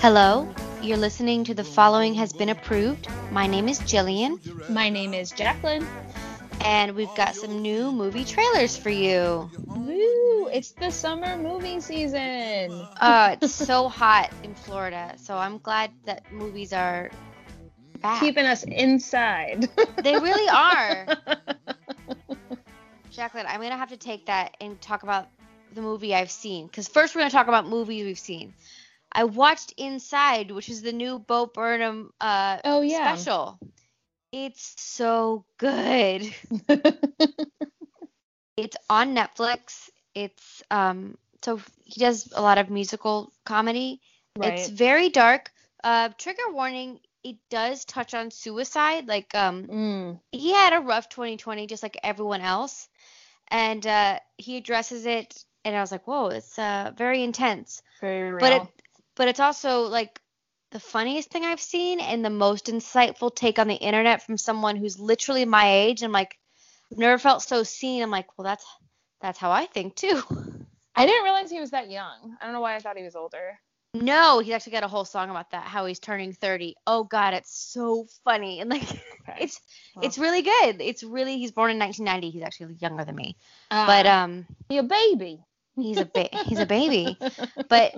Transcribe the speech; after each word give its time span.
Hello, 0.00 0.46
you're 0.82 0.96
listening 0.96 1.42
to 1.44 1.54
The 1.54 1.64
Following 1.64 2.14
Has 2.14 2.32
Been 2.32 2.50
Approved. 2.50 3.08
My 3.32 3.46
name 3.46 3.68
is 3.68 3.80
Jillian, 3.80 4.70
My 4.70 4.88
name 4.88 5.14
is 5.14 5.32
Jacqueline. 5.32 5.86
and 6.60 6.94
we've 6.94 7.14
got 7.16 7.34
some 7.34 7.60
new 7.60 7.90
movie 7.90 8.24
trailers 8.24 8.76
for 8.76 8.90
you. 8.90 9.50
Woo! 9.66 10.48
It's 10.52 10.70
the 10.72 10.90
summer 10.90 11.36
movie 11.36 11.80
season. 11.80 12.70
Uh, 13.00 13.36
it's 13.42 13.52
so 13.54 13.88
hot 13.88 14.30
in 14.42 14.54
Florida, 14.54 15.14
so 15.16 15.36
I'm 15.36 15.58
glad 15.58 15.90
that 16.04 16.30
movies 16.32 16.72
are 16.72 17.10
back. 17.96 18.20
Keeping 18.20 18.46
us 18.46 18.64
inside. 18.64 19.68
They 20.02 20.14
really 20.14 20.48
are. 20.48 21.06
Jacqueline, 23.10 23.46
I'm 23.48 23.60
gonna 23.60 23.76
have 23.76 23.90
to 23.90 23.96
take 23.96 24.26
that 24.26 24.56
and 24.60 24.80
talk 24.80 25.02
about 25.02 25.28
the 25.74 25.82
movie 25.82 26.14
I've 26.14 26.30
seen. 26.30 26.66
Because 26.66 26.88
first 26.88 27.14
we're 27.14 27.22
gonna 27.22 27.30
talk 27.30 27.48
about 27.48 27.66
movies 27.66 28.04
we've 28.04 28.18
seen. 28.18 28.54
I 29.10 29.24
watched 29.24 29.72
Inside, 29.76 30.50
which 30.50 30.68
is 30.68 30.82
the 30.82 30.92
new 30.92 31.18
Bo 31.18 31.46
Burnham 31.46 32.12
uh, 32.20 32.58
oh 32.64 32.82
yeah. 32.82 33.14
special. 33.14 33.58
It's 34.32 34.74
so 34.76 35.44
good. 35.58 36.32
It's 38.56 38.76
on 38.88 39.14
Netflix. 39.14 39.90
It's 40.14 40.62
um 40.70 41.18
so 41.44 41.60
he 41.84 42.00
does 42.00 42.32
a 42.34 42.40
lot 42.40 42.58
of 42.58 42.70
musical 42.70 43.32
comedy. 43.44 44.00
Right. 44.36 44.54
It's 44.54 44.68
very 44.68 45.10
dark. 45.10 45.52
Uh 45.84 46.08
trigger 46.16 46.50
warning, 46.50 47.00
it 47.30 47.36
does 47.50 47.84
touch 47.84 48.14
on 48.14 48.30
suicide. 48.30 49.08
Like 49.08 49.34
um 49.34 49.66
Mm. 49.68 50.20
he 50.32 50.52
had 50.52 50.72
a 50.74 50.80
rough 50.80 51.08
2020 51.08 51.66
just 51.66 51.82
like 51.82 51.98
everyone 52.02 52.40
else. 52.40 52.88
And 53.48 53.86
uh 53.86 54.18
he 54.36 54.56
addresses 54.56 55.06
it 55.06 55.44
and 55.64 55.76
I 55.76 55.80
was 55.80 55.92
like, 55.92 56.06
"Whoa, 56.06 56.28
it's 56.28 56.58
uh 56.58 56.92
very 56.96 57.22
intense." 57.22 57.82
Very 58.00 58.30
real. 58.32 58.40
But 58.40 58.52
it 58.52 58.62
but 59.16 59.28
it's 59.28 59.40
also 59.40 59.82
like 59.82 60.20
the 60.72 60.80
funniest 60.80 61.30
thing 61.30 61.44
I've 61.44 61.60
seen 61.60 62.00
and 62.00 62.24
the 62.24 62.30
most 62.30 62.66
insightful 62.66 63.34
take 63.34 63.58
on 63.58 63.68
the 63.68 63.74
internet 63.74 64.22
from 64.22 64.36
someone 64.36 64.76
who's 64.76 64.98
literally 64.98 65.44
my 65.44 65.70
age. 65.70 66.02
I'm 66.02 66.12
like, 66.12 66.36
I've 66.92 66.98
never 66.98 67.18
felt 67.18 67.42
so 67.42 67.62
seen. 67.62 68.02
I'm 68.02 68.10
like, 68.10 68.36
well, 68.36 68.44
that's 68.44 68.66
that's 69.20 69.38
how 69.38 69.50
I 69.50 69.66
think 69.66 69.94
too. 69.96 70.22
I 70.96 71.06
didn't 71.06 71.24
realize 71.24 71.50
he 71.50 71.60
was 71.60 71.70
that 71.70 71.90
young. 71.90 72.36
I 72.40 72.44
don't 72.44 72.54
know 72.54 72.60
why 72.60 72.74
I 72.76 72.80
thought 72.80 72.96
he 72.96 73.04
was 73.04 73.16
older. 73.16 73.58
No, 74.02 74.40
he's 74.40 74.52
actually 74.52 74.72
got 74.72 74.84
a 74.84 74.88
whole 74.88 75.04
song 75.04 75.30
about 75.30 75.50
that, 75.50 75.64
how 75.64 75.86
he's 75.86 75.98
turning 76.00 76.32
30. 76.32 76.76
Oh 76.86 77.04
God, 77.04 77.34
it's 77.34 77.52
so 77.52 78.06
funny 78.24 78.60
and 78.60 78.70
like 78.70 78.82
Okay. 79.22 79.40
it's 79.40 79.60
Well. 79.94 80.04
it's 80.04 80.18
really 80.18 80.42
good. 80.42 80.80
It's 80.80 81.02
really 81.02 81.38
he's 81.38 81.52
born 81.52 81.70
in 81.70 81.78
1990. 81.78 82.30
He's 82.30 82.42
actually 82.42 82.74
younger 82.74 83.04
than 83.04 83.16
me, 83.16 83.36
Uh, 83.70 83.86
but 83.86 84.06
um, 84.06 84.46
he 84.68 84.78
a 84.78 84.82
baby. 84.82 85.44
he's 85.76 86.00
a 86.00 86.06
ba- 86.06 86.28
he's 86.32 86.60
a 86.60 86.66
baby. 86.66 87.20
But 87.68 87.92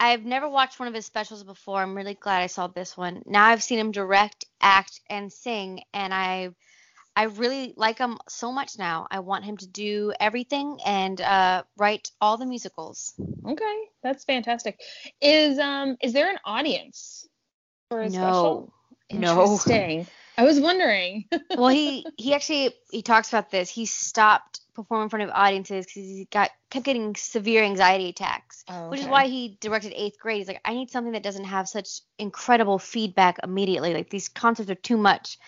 I've 0.00 0.24
never 0.24 0.48
watched 0.48 0.78
one 0.78 0.88
of 0.88 0.94
his 0.94 1.06
specials 1.06 1.44
before. 1.44 1.80
I'm 1.82 1.96
really 1.96 2.14
glad 2.14 2.42
I 2.42 2.46
saw 2.46 2.66
this 2.68 2.96
one. 2.96 3.22
Now 3.26 3.46
I've 3.46 3.62
seen 3.62 3.78
him 3.78 3.92
direct, 3.92 4.44
act, 4.60 5.00
and 5.08 5.32
sing, 5.32 5.82
and 5.94 6.12
I 6.14 6.50
I 7.16 7.24
really 7.24 7.74
like 7.76 7.98
him 7.98 8.18
so 8.28 8.52
much 8.52 8.78
now. 8.78 9.06
I 9.10 9.20
want 9.20 9.44
him 9.44 9.56
to 9.58 9.66
do 9.66 10.12
everything 10.20 10.78
and 10.84 11.20
uh, 11.20 11.64
write 11.76 12.10
all 12.20 12.36
the 12.36 12.46
musicals. 12.46 13.14
Okay, 13.46 13.78
that's 14.02 14.24
fantastic. 14.24 14.80
Is 15.20 15.58
um 15.58 15.96
is 16.00 16.12
there 16.12 16.30
an 16.30 16.38
audience 16.44 17.28
for 17.88 18.02
his 18.02 18.14
special? 18.14 18.72
No, 19.10 19.18
no. 19.18 19.42
Interesting. 19.42 20.06
I 20.38 20.44
was 20.44 20.60
wondering. 20.60 21.24
well, 21.56 21.68
he 21.68 22.06
he 22.16 22.34
actually 22.34 22.74
he 22.90 23.02
talks 23.02 23.28
about 23.28 23.50
this. 23.50 23.68
He 23.68 23.86
stopped 23.86 24.60
performing 24.74 25.04
in 25.04 25.10
front 25.10 25.22
of 25.24 25.30
audiences 25.34 25.86
because 25.86 26.02
he 26.02 26.28
got 26.30 26.50
kept 26.70 26.84
getting 26.84 27.14
severe 27.16 27.62
anxiety 27.62 28.08
attacks, 28.08 28.64
Oh, 28.68 28.88
which 28.88 29.00
is 29.00 29.06
why 29.06 29.26
he 29.26 29.58
directed 29.60 29.92
eighth 29.94 30.18
grade. 30.18 30.38
He's 30.38 30.48
like, 30.48 30.60
I 30.64 30.74
need 30.74 30.90
something 30.90 31.12
that 31.12 31.22
doesn't 31.22 31.44
have 31.44 31.68
such 31.68 32.00
incredible 32.18 32.78
feedback 32.78 33.40
immediately. 33.42 33.92
Like 33.92 34.10
these 34.10 34.28
concerts 34.28 34.70
are 34.70 34.74
too 34.76 34.96
much. 34.96 35.38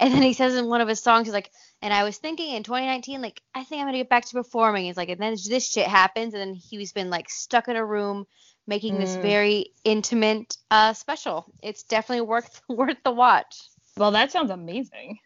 And 0.00 0.12
then 0.12 0.22
he 0.22 0.32
says 0.32 0.54
in 0.56 0.66
one 0.68 0.80
of 0.80 0.88
his 0.88 1.00
songs, 1.00 1.26
he's 1.26 1.34
like, 1.34 1.50
and 1.80 1.92
I 1.92 2.02
was 2.04 2.18
thinking 2.18 2.54
in 2.54 2.62
2019, 2.62 3.22
like 3.22 3.40
I 3.54 3.64
think 3.64 3.80
I'm 3.80 3.86
gonna 3.86 3.98
get 3.98 4.08
back 4.08 4.24
to 4.26 4.32
performing. 4.34 4.86
He's 4.86 4.96
like, 4.96 5.08
and 5.08 5.20
then 5.20 5.36
this 5.48 5.68
shit 5.70 5.86
happens, 5.86 6.34
and 6.34 6.40
then 6.40 6.54
he's 6.54 6.92
been 6.92 7.10
like 7.10 7.30
stuck 7.30 7.68
in 7.68 7.76
a 7.76 7.84
room 7.84 8.26
making 8.66 8.98
this 8.98 9.16
Mm. 9.16 9.20
very 9.22 9.66
intimate 9.84 10.56
uh 10.70 10.92
special. 10.94 11.46
It's 11.62 11.82
definitely 11.84 12.22
worth 12.26 12.60
worth 12.68 12.96
the 13.04 13.12
watch. 13.12 13.56
Well, 13.96 14.10
that 14.12 14.32
sounds 14.32 14.50
amazing. 14.50 15.18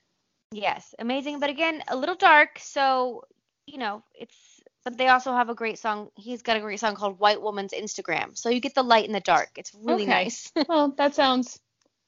Yes, 0.52 0.94
amazing, 0.98 1.40
but 1.40 1.50
again, 1.50 1.82
a 1.88 1.96
little 1.96 2.14
dark. 2.14 2.58
So, 2.58 3.24
you 3.66 3.78
know, 3.78 4.02
it's. 4.14 4.36
But 4.84 4.96
they 4.96 5.08
also 5.08 5.32
have 5.32 5.50
a 5.50 5.54
great 5.54 5.78
song. 5.78 6.08
He's 6.16 6.40
got 6.40 6.56
a 6.56 6.60
great 6.60 6.80
song 6.80 6.94
called 6.94 7.18
"White 7.18 7.42
Woman's 7.42 7.72
Instagram." 7.72 8.36
So 8.38 8.48
you 8.48 8.60
get 8.60 8.74
the 8.74 8.82
light 8.82 9.04
and 9.06 9.14
the 9.14 9.20
dark. 9.20 9.50
It's 9.56 9.74
really 9.74 10.04
Okay. 10.04 10.10
nice. 10.24 10.50
Well, 10.68 10.92
that 10.96 11.14
sounds 11.14 11.58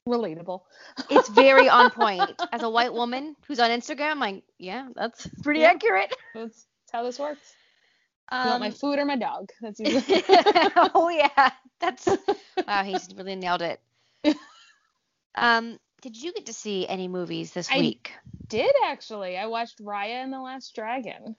relatable. 0.07 0.61
it's 1.09 1.29
very 1.29 1.69
on 1.69 1.89
point. 2.01 2.31
As 2.51 2.63
a 2.63 2.69
white 2.69 2.93
woman 2.93 3.35
who's 3.47 3.59
on 3.59 3.69
Instagram, 3.69 4.17
like, 4.19 4.43
yeah, 4.57 4.87
that's 4.95 5.27
pretty 5.43 5.61
Yeah. 5.61 5.71
accurate. 5.71 6.13
That's, 6.33 6.53
that's 6.55 6.91
how 6.91 7.03
this 7.03 7.19
works. 7.19 7.53
Um, 8.31 8.47
want 8.47 8.59
my 8.61 8.71
food 8.71 8.97
or 8.97 9.05
my 9.05 9.17
dog? 9.17 9.49
That's 9.61 9.79
usually. 9.79 10.23
oh 10.95 11.09
yeah, 11.09 11.51
that's 11.79 12.07
wow. 12.67 12.83
He's 12.83 13.09
really 13.15 13.35
nailed 13.35 13.61
it. 13.61 13.81
Um, 15.35 15.77
did 16.01 16.21
you 16.21 16.33
get 16.33 16.45
to 16.47 16.53
see 16.53 16.87
any 16.87 17.07
movies 17.07 17.51
this 17.53 17.69
I- 17.71 17.79
week? 17.79 18.11
did 18.47 18.71
actually. 18.85 19.37
I 19.37 19.45
watched 19.47 19.79
Raya 19.81 20.23
and 20.23 20.33
the 20.33 20.39
Last 20.41 20.75
Dragon. 20.75 21.35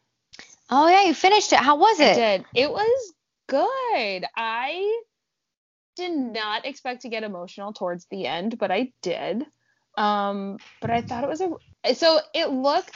Oh 0.70 0.88
yeah, 0.88 1.04
you 1.04 1.12
finished 1.14 1.52
it. 1.52 1.58
How 1.58 1.76
was 1.76 2.00
I 2.00 2.04
it? 2.04 2.14
did. 2.14 2.44
It 2.54 2.70
was 2.70 3.12
good. 3.48 4.24
I 4.36 5.02
did 5.96 6.12
not 6.12 6.66
expect 6.66 7.02
to 7.02 7.08
get 7.08 7.24
emotional 7.24 7.72
towards 7.72 8.06
the 8.06 8.26
end, 8.26 8.58
but 8.58 8.70
I 8.70 8.92
did. 9.02 9.44
Um, 9.96 10.58
but 10.80 10.90
I 10.90 11.02
thought 11.02 11.24
it 11.24 11.30
was 11.30 11.40
a 11.40 11.94
so 11.94 12.20
it 12.34 12.50
looked 12.50 12.94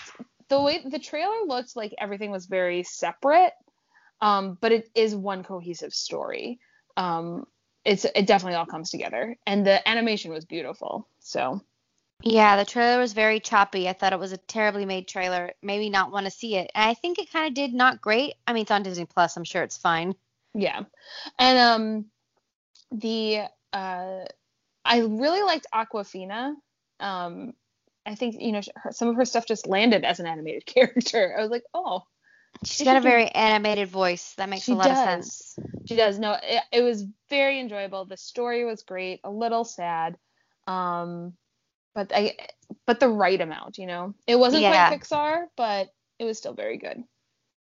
the 0.49 0.61
way 0.61 0.83
the 0.85 0.99
trailer 0.99 1.45
looked 1.47 1.77
like 1.77 1.95
everything 1.99 2.31
was 2.31 2.47
very 2.47 2.83
separate. 2.85 3.53
Um, 4.21 4.57
but 4.61 4.73
it 4.73 4.89
is 4.95 5.15
one 5.15 5.45
cohesive 5.45 5.93
story. 5.93 6.59
Um, 6.97 7.45
it's 7.85 8.05
it 8.05 8.27
definitely 8.27 8.57
all 8.57 8.67
comes 8.67 8.91
together, 8.91 9.37
and 9.47 9.67
the 9.67 9.87
animation 9.89 10.33
was 10.33 10.45
beautiful. 10.45 11.09
So 11.21 11.61
Yeah, 12.23 12.57
the 12.57 12.65
trailer 12.65 12.99
was 12.99 13.13
very 13.13 13.41
choppy. 13.41 13.89
I 13.89 13.93
thought 13.93 14.13
it 14.13 14.19
was 14.19 14.33
a 14.33 14.39
terribly 14.39 14.87
made 14.87 15.07
trailer. 15.07 15.53
Maybe 15.63 15.91
not 15.91 16.11
want 16.11 16.27
to 16.27 16.31
see 16.31 16.57
it. 16.57 16.71
And 16.75 16.89
I 16.91 16.95
think 16.95 17.19
it 17.19 17.31
kind 17.31 17.47
of 17.47 17.55
did 17.55 17.75
not 17.75 18.01
great. 18.01 18.35
I 18.47 18.53
mean, 18.53 18.63
it's 18.63 18.71
on 18.71 18.83
Disney 18.83 19.05
Plus. 19.07 19.37
I'm 19.37 19.45
sure 19.45 19.63
it's 19.63 19.77
fine. 19.77 20.15
Yeah. 20.55 20.85
And 21.39 21.59
um 21.59 22.07
the 22.93 23.43
uh 23.73 24.25
I 24.85 24.99
really 25.01 25.43
liked 25.43 25.67
Awkwafina. 25.75 26.55
Um 27.01 27.53
I 28.05 28.15
think 28.15 28.37
you 28.41 28.53
know 28.53 28.61
her, 28.77 28.93
some 28.93 29.09
of 29.09 29.17
her 29.17 29.25
stuff 29.25 29.47
just 29.47 29.67
landed 29.67 30.05
as 30.05 30.21
an 30.21 30.27
animated 30.27 30.67
character. 30.67 31.35
I 31.37 31.43
was 31.43 31.51
like, 31.51 31.65
"Oh, 31.75 32.03
she's 32.65 32.85
got 32.85 32.97
a 32.97 33.01
very 33.01 33.29
animated 33.29 33.89
voice. 33.89 34.35
That 34.37 34.49
makes 34.49 34.69
a 34.69 34.75
lot 34.75 34.91
of 34.91 34.97
sense. 34.97 35.59
she 35.87 35.97
does." 35.97 36.19
No, 36.19 36.37
it, 36.43 36.63
it 36.73 36.83
was 36.83 37.05
very 37.29 37.59
enjoyable. 37.61 38.05
The 38.05 38.17
story 38.17 38.65
was 38.65 38.83
great, 38.83 39.21
a 39.25 39.31
little 39.31 39.65
sad. 39.65 40.17
Um 40.67 41.33
but 41.95 42.13
I 42.15 42.37
but 42.87 43.01
the 43.01 43.09
right 43.09 43.41
amount, 43.41 43.79
you 43.79 43.87
know. 43.87 44.15
It 44.27 44.37
wasn't 44.39 44.63
Yeah. 44.63 44.89
quite 44.89 45.01
Pixar, 45.01 45.47
but 45.57 45.89
it 46.19 46.25
was 46.25 46.39
still 46.39 46.55
very 46.55 46.79
good. 46.79 47.03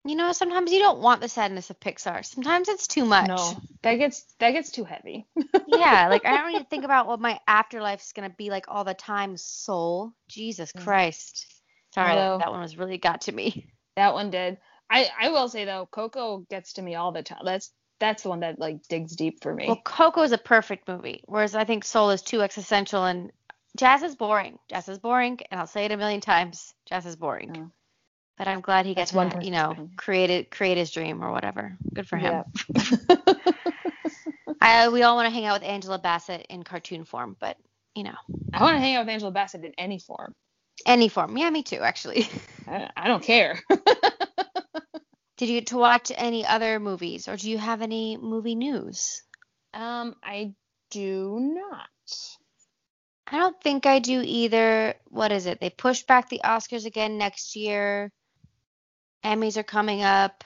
You 0.08 0.16
know, 0.16 0.32
sometimes 0.32 0.72
you 0.72 0.80
don't 0.80 1.00
want 1.00 1.20
the 1.20 1.28
sadness 1.28 1.70
of 1.70 1.80
Pixar. 1.82 2.26
Sometimes 2.26 2.70
it's 2.70 2.88
too 2.88 3.04
much. 3.04 3.28
No, 3.28 3.58
that 3.82 3.96
gets 3.96 4.24
that 4.40 4.52
gets 4.52 4.72
too 4.72 4.86
heavy. 4.86 5.28
yeah, 5.68 6.08
like 6.08 6.26
I 6.26 6.38
don't 6.38 6.54
need 6.54 6.60
to 6.60 6.66
think 6.66 6.86
about 6.86 7.08
what 7.08 7.20
my 7.20 7.40
afterlife's 7.48 8.14
gonna 8.14 8.30
be 8.30 8.50
like 8.50 8.66
all 8.70 8.86
the 8.86 8.94
time. 8.94 9.36
Soul, 9.36 10.14
Jesus 10.30 10.72
Yeah. 10.74 10.84
Christ. 10.84 11.46
Sorry, 11.94 12.16
that, 12.16 12.18
Although- 12.18 12.40
that 12.40 12.52
one 12.52 12.62
was 12.62 12.78
really 12.78 12.98
got 12.98 13.22
to 13.22 13.32
me. 13.34 13.70
That 13.98 14.14
one 14.14 14.30
did. 14.30 14.58
I 14.90 15.10
I 15.20 15.30
will 15.30 15.50
say 15.50 15.66
though, 15.66 15.88
Coco 15.92 16.46
gets 16.50 16.74
to 16.74 16.82
me 16.82 16.96
all 16.96 17.12
the 17.12 17.24
time. 17.24 17.42
That's 17.44 17.72
that's 18.00 18.24
the 18.24 18.30
one 18.30 18.42
that 18.42 18.60
like 18.60 18.88
digs 18.88 19.16
deep 19.16 19.42
for 19.42 19.54
me. 19.54 19.66
Well, 19.68 19.82
Coco 19.84 20.22
is 20.22 20.32
a 20.32 20.38
perfect 20.38 20.88
movie, 20.88 21.24
whereas 21.26 21.56
I 21.56 21.66
think 21.66 21.84
Soul 21.84 22.12
is 22.12 22.22
too 22.22 22.42
existential 22.42 23.04
and 23.04 23.32
Jazz 23.76 24.04
is 24.04 24.16
boring. 24.16 24.58
Jazz 24.70 24.88
is 24.88 25.00
boring, 25.00 25.40
and 25.52 25.60
I'll 25.60 25.68
say 25.68 25.86
it 25.86 25.92
a 25.92 25.98
million 25.98 26.22
times. 26.22 26.74
Jazz 26.88 27.06
is 27.06 27.16
boring. 27.16 27.56
Oh. 27.58 27.72
But 28.38 28.48
I'm 28.48 28.62
glad 28.62 28.86
he 28.86 28.94
That's 28.94 29.12
gets 29.12 29.34
one 29.34 29.42
you 29.42 29.52
know, 29.52 29.90
create 29.98 30.30
it, 30.30 30.52
create 30.52 30.78
his 30.78 30.92
dream 30.92 31.24
or 31.24 31.32
whatever. 31.32 31.76
Good 31.94 32.08
for 32.08 32.18
him. 32.18 32.44
Yeah. 32.76 33.16
I, 34.62 34.90
we 34.90 35.04
all 35.04 35.16
want 35.16 35.28
to 35.28 35.34
hang 35.34 35.46
out 35.46 35.62
with 35.62 35.70
Angela 35.70 35.98
Bassett 35.98 36.46
in 36.50 36.64
cartoon 36.64 37.04
form, 37.06 37.36
but 37.40 37.58
you 37.96 38.04
know, 38.04 38.16
I 38.54 38.62
want 38.62 38.76
to 38.76 38.80
hang 38.80 38.96
out 38.96 39.06
with 39.06 39.10
Angela 39.10 39.32
Bassett 39.32 39.66
in 39.66 39.74
any 39.78 39.98
form. 39.98 40.36
any 40.86 41.10
form. 41.10 41.36
Yeah, 41.38 41.50
me 41.50 41.64
too, 41.64 41.80
actually. 41.80 42.30
I, 42.68 42.90
I 42.96 43.08
don't 43.08 43.24
care. 43.24 43.60
Did 45.38 45.50
you 45.50 45.60
get 45.60 45.68
to 45.68 45.78
watch 45.78 46.12
any 46.16 46.46
other 46.46 46.80
movies, 46.80 47.28
or 47.28 47.38
do 47.38 47.50
you 47.50 47.58
have 47.58 47.82
any 47.82 48.18
movie 48.18 48.56
news? 48.56 49.22
um, 49.74 50.16
I 50.24 50.54
do 50.90 51.38
not. 51.40 51.90
I 53.28 53.38
don't 53.38 53.62
think 53.62 53.86
I 53.86 54.00
do 54.00 54.22
either. 54.24 54.96
What 55.10 55.32
is 55.32 55.46
it? 55.46 55.60
They 55.60 55.70
pushed 55.70 56.08
back 56.08 56.30
the 56.30 56.42
Oscars 56.44 56.86
again 56.86 57.18
next 57.18 57.56
year. 57.56 58.12
Emmys 59.24 59.58
are 59.58 59.64
coming 59.64 60.04
up. 60.04 60.44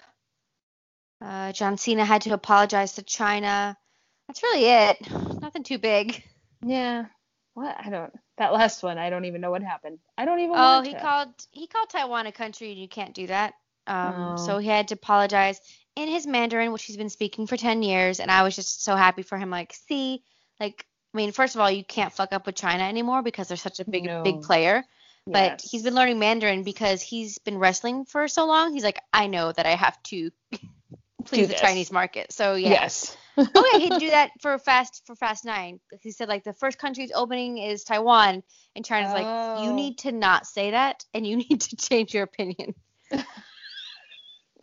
Uh, 1.22 1.52
John 1.52 1.78
Cena 1.78 2.04
had 2.04 2.24
to 2.24 2.34
apologize 2.34 2.94
to 2.94 3.04
China. 3.04 3.78
That's 4.28 4.42
really 4.44 4.66
it. 4.66 4.98
Nothing 5.42 5.64
too 5.64 5.78
big. 5.78 6.24
Yeah. 6.66 7.06
What? 7.54 7.76
I 7.80 7.90
don't. 7.90 8.14
That 8.38 8.54
last 8.54 8.82
one, 8.82 8.98
I 8.98 9.10
don't 9.10 9.26
even 9.26 9.42
know 9.42 9.52
what 9.52 9.62
happened. 9.62 10.00
I 10.18 10.26
don't 10.26 10.40
even. 10.40 10.56
Oh, 10.58 10.82
he 10.82 10.92
it. 10.92 11.02
called 11.02 11.30
he 11.52 11.68
called 11.68 11.90
Taiwan 11.90 12.26
a 12.28 12.32
country, 12.32 12.72
and 12.72 12.80
you 12.80 12.88
can't 12.88 13.14
do 13.14 13.28
that. 13.28 13.54
Um, 13.88 14.14
Oh. 14.18 14.36
so 14.38 14.58
he 14.58 14.68
had 14.68 14.88
to 14.88 14.94
apologize 14.96 15.60
in 15.96 16.08
his 16.08 16.26
Mandarin, 16.26 16.72
which 16.72 16.84
he's 16.86 16.98
been 16.98 17.10
speaking 17.10 17.46
for 17.48 17.58
ten 17.58 17.84
years, 17.84 18.20
and 18.20 18.32
I 18.32 18.44
was 18.44 18.56
just 18.56 18.84
so 18.84 18.96
happy 18.96 19.22
for 19.22 19.38
him. 19.38 19.50
Like, 19.50 19.74
see, 19.74 20.24
like, 20.60 20.86
I 21.14 21.18
mean, 21.18 21.32
first 21.34 21.56
of 21.56 21.62
all, 21.62 21.70
you 21.70 21.84
can't 21.84 22.14
fuck 22.14 22.32
up 22.32 22.46
with 22.46 22.56
China 22.56 22.84
anymore 22.84 23.22
because 23.22 23.48
they're 23.50 23.58
such 23.58 23.80
a 23.80 23.86
big, 23.90 24.06
No. 24.06 24.24
big 24.24 24.42
player. 24.42 24.84
But 25.28 25.62
Yes. 25.62 25.70
he's 25.72 25.84
been 25.84 25.94
learning 25.96 26.20
Mandarin 26.20 26.64
because 26.64 27.02
he's 27.02 27.38
been 27.38 27.58
wrestling 27.60 28.06
for 28.06 28.28
so 28.28 28.46
long. 28.48 28.74
He's 28.74 28.84
like, 28.84 29.00
I 29.14 29.28
know 29.28 29.52
that 29.52 29.66
I 29.66 29.76
have 29.76 30.02
to 30.04 30.32
please 31.26 31.48
the. 31.50 31.54
Chinese 31.56 31.92
market. 31.92 32.32
So 32.32 32.56
yeah. 32.56 32.70
Yes. 32.70 33.16
oh 33.38 33.70
yeah, 33.74 33.80
he'd 33.80 34.00
do 34.00 34.10
that 34.10 34.32
for 34.42 34.58
Fast 34.58 35.04
for 35.06 35.16
Fast 35.16 35.46
Nine. 35.46 35.80
He 36.02 36.12
said 36.12 36.28
like 36.28 36.44
the 36.44 36.54
first 36.54 36.78
country's 36.80 37.12
opening 37.14 37.60
is 37.60 37.84
Taiwan, 37.84 38.44
and 38.76 38.84
China's 38.86 39.14
like, 39.14 39.26
you 39.64 39.72
Oh. 39.72 39.76
need 39.76 40.00
to 40.00 40.12
not 40.12 40.46
say 40.48 40.72
that, 40.72 41.06
and 41.14 41.26
you 41.26 41.38
need 41.50 41.62
to 41.62 41.76
change 41.78 42.14
your 42.14 42.24
opinion. 42.24 42.74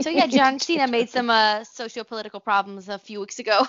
so 0.00 0.10
yeah, 0.10 0.26
John 0.26 0.58
Cena 0.58 0.86
made 0.86 1.08
some 1.08 1.30
uh 1.30 1.64
socio-political 1.64 2.40
problems 2.40 2.88
a 2.88 2.98
few 2.98 3.20
weeks 3.20 3.38
ago. 3.38 3.66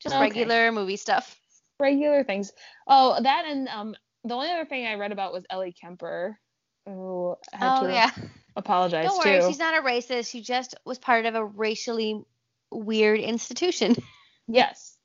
Just 0.00 0.14
Okay. 0.14 0.22
regular 0.22 0.72
movie 0.72 0.96
stuff. 0.96 1.36
Regular 1.80 2.24
things. 2.24 2.52
Oh, 2.86 3.20
that 3.22 3.44
and 3.46 3.68
um, 3.68 3.94
the 4.24 4.34
only 4.34 4.50
other 4.50 4.64
thing 4.64 4.86
I 4.86 4.94
read 4.94 5.12
about 5.12 5.32
was 5.32 5.44
Ellie 5.50 5.72
Kemper, 5.72 6.38
who 6.86 7.36
had 7.52 7.78
Oh 7.80 7.86
to 7.86 7.92
yeah. 7.92 8.10
apologize 8.56 9.06
Don't 9.06 9.18
worry, 9.24 9.40
too. 9.40 9.46
she's 9.48 9.58
not 9.58 9.76
a 9.78 9.82
racist. 9.82 10.30
She 10.30 10.40
just 10.42 10.74
was 10.84 10.98
part 10.98 11.26
of 11.26 11.34
a 11.34 11.44
racially 11.44 12.22
weird 12.70 13.20
institution. 13.20 13.96
Yes. 14.50 14.96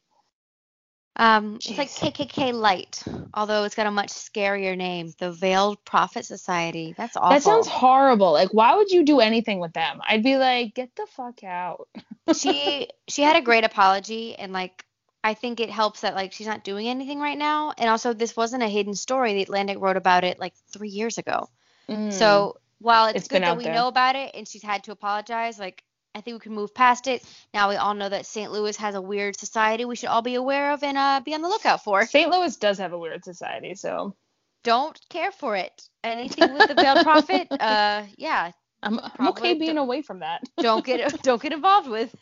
Um, 1.18 1.56
it's 1.58 1.78
like 1.78 1.90
KKK 1.90 2.54
light, 2.54 3.04
although 3.34 3.66
it's 3.66 3.76
got 3.76 3.86
a 3.86 3.92
much 3.92 4.08
scarier 4.08 4.76
name, 4.76 5.14
the 5.20 5.32
Veiled 5.34 5.84
Prophet 5.86 6.26
Society. 6.26 6.96
That's 6.98 7.16
awful. 7.16 7.30
That 7.32 7.44
sounds 7.44 7.68
horrible. 7.68 8.32
Like, 8.32 8.54
why 8.54 8.76
would 8.78 8.90
you 8.90 9.04
do 9.04 9.20
anything 9.20 9.60
with 9.60 9.74
them? 9.74 10.00
I'd 10.08 10.24
be 10.24 10.38
like, 10.38 10.74
get 10.74 10.96
the 10.96 11.06
fuck 11.08 11.44
out. 11.44 11.88
she 12.34 12.88
she 13.08 13.22
had 13.22 13.36
a 13.36 13.42
great 13.42 13.64
apology 13.66 14.36
and 14.36 14.54
like 14.54 14.84
I 15.24 15.34
think 15.36 15.60
it 15.60 15.70
helps 15.70 16.02
that 16.02 16.16
like 16.16 16.34
she's 16.34 16.48
not 16.48 16.64
doing 16.64 16.88
anything 16.90 17.20
right 17.20 17.38
now 17.38 17.74
and 17.78 17.90
also 17.90 18.14
this 18.14 18.36
wasn't 18.36 18.64
a 18.64 18.68
hidden 18.68 18.94
story 18.94 19.34
the 19.34 19.44
Atlantic 19.44 19.78
wrote 19.80 19.96
about 19.98 20.24
it 20.24 20.40
like 20.40 20.54
3 20.74 20.90
years 20.90 21.18
ago. 21.18 21.50
So 22.12 22.58
while 22.80 23.08
it's, 23.08 23.18
It's 23.20 23.28
good 23.28 23.44
that 23.44 23.58
we 23.58 23.64
there. 23.66 23.74
know 23.74 23.88
about 23.88 24.16
it 24.16 24.32
and 24.36 24.48
she's 24.48 24.64
had 24.64 24.84
to 24.86 24.92
apologize 24.92 25.58
like 25.60 25.84
I 26.16 26.22
think 26.22 26.36
we 26.36 26.40
can 26.40 26.54
move 26.54 26.74
past 26.76 27.08
it. 27.08 27.24
Now 27.54 27.70
we 27.70 27.76
all 27.76 27.94
know 27.96 28.08
that 28.10 28.26
St. 28.26 28.52
Louis 28.52 28.76
has 28.78 28.94
a 28.96 29.02
weird 29.02 29.36
society 29.40 29.86
we 29.86 29.96
should 29.96 30.10
all 30.10 30.22
be 30.22 30.36
aware 30.36 30.72
of 30.74 30.84
and 30.84 30.98
uh, 30.98 31.22
be 31.26 31.34
on 31.34 31.42
the 31.42 31.48
lookout 31.48 31.84
for. 31.84 32.06
St. 32.06 32.30
Louis 32.30 32.56
does 32.58 32.78
have 32.78 32.94
a 32.94 32.98
weird 33.00 33.24
society, 33.24 33.74
so 33.76 34.16
Don't 34.64 35.00
care 35.10 35.32
for 35.32 35.56
it. 35.56 35.90
Anything 36.04 36.54
with 36.54 36.68
the 36.68 36.76
veiled 36.76 37.04
prophet, 37.04 37.48
uh, 37.60 38.04
yeah, 38.18 38.52
I'm, 38.84 39.00
I'm 39.00 39.30
okay 39.30 39.54
being 39.56 39.78
away 39.78 40.02
from 40.04 40.20
that. 40.20 40.42
don't 40.58 40.86
get 40.86 41.22
don't 41.24 41.42
get 41.42 41.52
involved 41.54 41.90
with. 41.90 42.14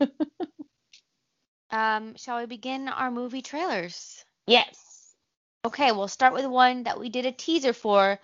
Um, 1.72 2.16
shall 2.16 2.40
we 2.40 2.46
begin 2.46 2.88
our 2.88 3.10
movie 3.10 3.42
trailers? 3.42 4.24
Yes. 4.46 5.14
Okay, 5.64 5.92
we'll 5.92 6.08
start 6.08 6.32
with 6.32 6.46
one 6.46 6.84
that 6.84 6.98
we 6.98 7.10
did 7.10 7.26
a 7.26 7.32
teaser 7.32 7.72
for, 7.72 8.18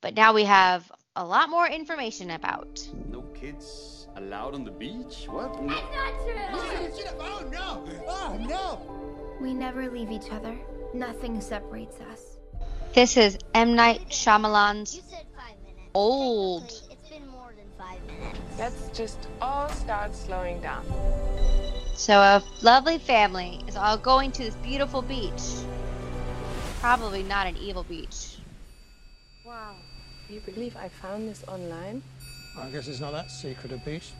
but 0.00 0.14
now 0.14 0.34
we 0.34 0.44
have 0.44 0.90
a 1.16 1.24
lot 1.24 1.50
more 1.50 1.66
information 1.66 2.30
about. 2.30 2.86
No 3.10 3.22
kids 3.34 4.06
allowed 4.16 4.54
on 4.54 4.64
the 4.64 4.70
beach? 4.70 5.26
What? 5.28 5.60
No. 5.62 5.78
Oh 7.18 7.48
no! 7.50 7.84
Oh 8.06 8.36
no! 8.38 9.36
We 9.40 9.54
never 9.54 9.90
leave 9.90 10.10
each 10.10 10.30
other. 10.30 10.56
Nothing 10.94 11.40
separates 11.40 12.00
us. 12.12 12.38
This 12.94 13.16
is 13.16 13.38
M. 13.54 13.74
Night 13.74 14.10
Shyamalan's 14.10 14.94
You 14.94 15.02
said 15.08 15.26
five 15.34 15.56
minutes. 15.64 15.90
Old. 15.94 16.64
It's 16.90 17.08
been 17.08 17.26
more 17.28 17.52
than 17.56 17.66
five 17.78 18.04
minutes. 18.06 18.38
Let's 18.58 18.96
just 18.96 19.18
all 19.40 19.68
start 19.70 20.14
slowing 20.14 20.60
down. 20.60 20.84
So 22.02 22.14
a 22.14 22.42
lovely 22.62 22.98
family 22.98 23.60
is 23.68 23.76
all 23.76 23.96
going 23.96 24.32
to 24.32 24.42
this 24.42 24.56
beautiful 24.56 25.02
beach. 25.02 25.40
Probably 26.80 27.22
not 27.22 27.46
an 27.46 27.56
evil 27.56 27.84
beach. 27.84 28.38
Wow. 29.46 29.76
Do 30.26 30.34
you 30.34 30.40
believe 30.40 30.76
I 30.76 30.88
found 30.88 31.28
this 31.28 31.44
online? 31.46 32.02
I 32.58 32.70
guess 32.70 32.88
it's 32.88 32.98
not 32.98 33.12
that 33.12 33.30
secret 33.30 33.70
a 33.70 33.76
beach. 33.76 34.10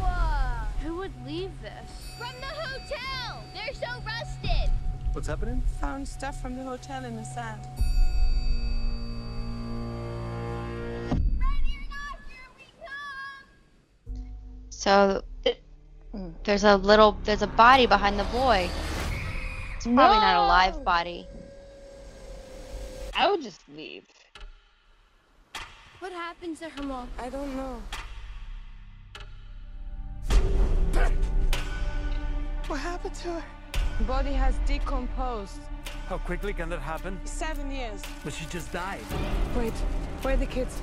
Whoa! 0.00 0.66
Who 0.82 0.96
would 0.96 1.12
leave 1.24 1.52
this? 1.62 2.16
From 2.18 2.34
the 2.40 2.46
hotel! 2.46 3.44
They're 3.54 3.74
so 3.74 4.02
rusted! 4.04 4.72
What's 5.12 5.28
happening? 5.28 5.62
Found 5.80 6.08
stuff 6.08 6.42
from 6.42 6.56
the 6.56 6.64
hotel 6.64 7.04
in 7.04 7.14
the 7.14 7.24
sand. 7.24 7.60
So 14.84 15.22
there's 16.44 16.62
a 16.62 16.76
little 16.76 17.16
there's 17.24 17.40
a 17.40 17.46
body 17.46 17.86
behind 17.86 18.20
the 18.20 18.24
boy. 18.24 18.68
It's 19.76 19.86
probably 19.86 20.20
not 20.20 20.36
a 20.36 20.46
live 20.46 20.84
body. 20.84 21.26
I 23.16 23.30
would 23.30 23.40
just 23.40 23.62
leave. 23.74 24.04
What 26.00 26.12
happened 26.12 26.58
to 26.58 26.68
her 26.68 26.82
mom? 26.82 27.08
I 27.18 27.30
don't 27.30 27.56
know. 27.56 27.82
What 32.66 32.80
happened 32.80 33.14
to 33.14 33.28
her? 33.40 33.44
Body 34.06 34.34
has 34.34 34.54
decomposed. 34.66 35.60
How 36.08 36.18
quickly 36.18 36.52
can 36.52 36.68
that 36.68 36.80
happen? 36.80 37.18
Seven 37.24 37.70
years. 37.70 38.02
But 38.22 38.34
she 38.34 38.44
just 38.50 38.70
died. 38.70 39.00
Wait, 39.56 39.72
where 40.20 40.34
are 40.34 40.36
the 40.36 40.44
kids? 40.44 40.82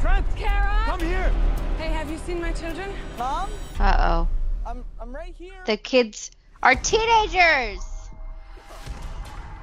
Trent! 0.00 0.26
Kara! 0.36 0.82
Come 0.86 1.00
here! 1.00 1.32
Hey, 1.78 1.88
have 1.88 2.10
you 2.10 2.18
seen 2.18 2.40
my 2.40 2.52
children? 2.52 2.90
Mom, 3.18 3.50
Uh 3.78 3.96
oh. 3.98 4.28
I'm 4.66 4.84
I'm 5.00 5.14
right 5.14 5.34
here. 5.36 5.54
The 5.66 5.76
kids 5.76 6.30
are 6.62 6.74
teenagers. 6.74 7.80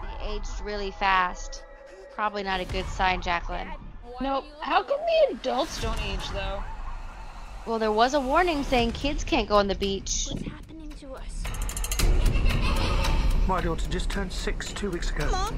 They 0.01 0.27
aged 0.27 0.61
really 0.63 0.91
fast. 0.91 1.63
Probably 2.13 2.43
not 2.43 2.59
a 2.59 2.65
good 2.65 2.85
sign, 2.87 3.21
Jacqueline. 3.21 3.67
Nope. 4.21 4.45
How 4.61 4.81
come 4.83 4.99
the 4.99 5.35
adults 5.35 5.81
don't 5.81 6.01
age 6.03 6.29
though? 6.29 6.63
Well, 7.65 7.79
there 7.79 7.91
was 7.91 8.13
a 8.13 8.19
warning 8.19 8.63
saying 8.63 8.93
kids 8.93 9.23
can't 9.23 9.49
go 9.49 9.57
on 9.57 9.67
the 9.67 9.75
beach. 9.75 10.27
What's 10.31 10.47
happening 10.47 10.93
to 11.01 11.13
us? 11.15 11.43
My 13.47 13.59
daughter 13.61 13.89
just 13.89 14.09
turned 14.09 14.31
six 14.31 14.71
two 14.71 14.89
weeks 14.89 15.11
ago. 15.11 15.29
Mom? 15.29 15.53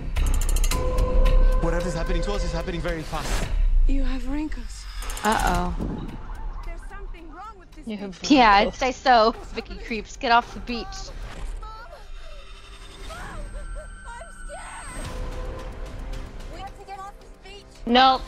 Whatever's 1.62 1.94
happening 1.94 2.22
to 2.24 2.34
us 2.34 2.44
is 2.44 2.52
happening 2.52 2.82
very 2.82 3.04
fast. 3.04 3.48
You 3.88 4.04
have 4.04 4.28
wrinkles. 4.28 4.86
Uh 5.24 5.42
oh. 5.46 5.76
There's 6.66 6.80
something 6.90 7.32
wrong 7.32 7.58
with 7.58 7.72
this. 7.72 7.88
You 7.88 7.96
have 7.98 8.20
Yeah, 8.30 8.52
I'd 8.52 8.76
say 8.76 8.92
so. 8.92 9.34
Vicky 9.54 9.78
creeps, 9.78 10.18
get 10.18 10.34
off 10.34 10.54
the 10.54 10.60
beach. 10.62 10.86
I'm 13.10 13.38
scared! 14.46 15.08
We 16.54 16.60
have 16.60 16.78
to 16.78 16.86
get 16.86 17.00
off 17.00 17.14
this 17.22 17.52
beach. 17.52 17.64
Nope. 17.86 18.22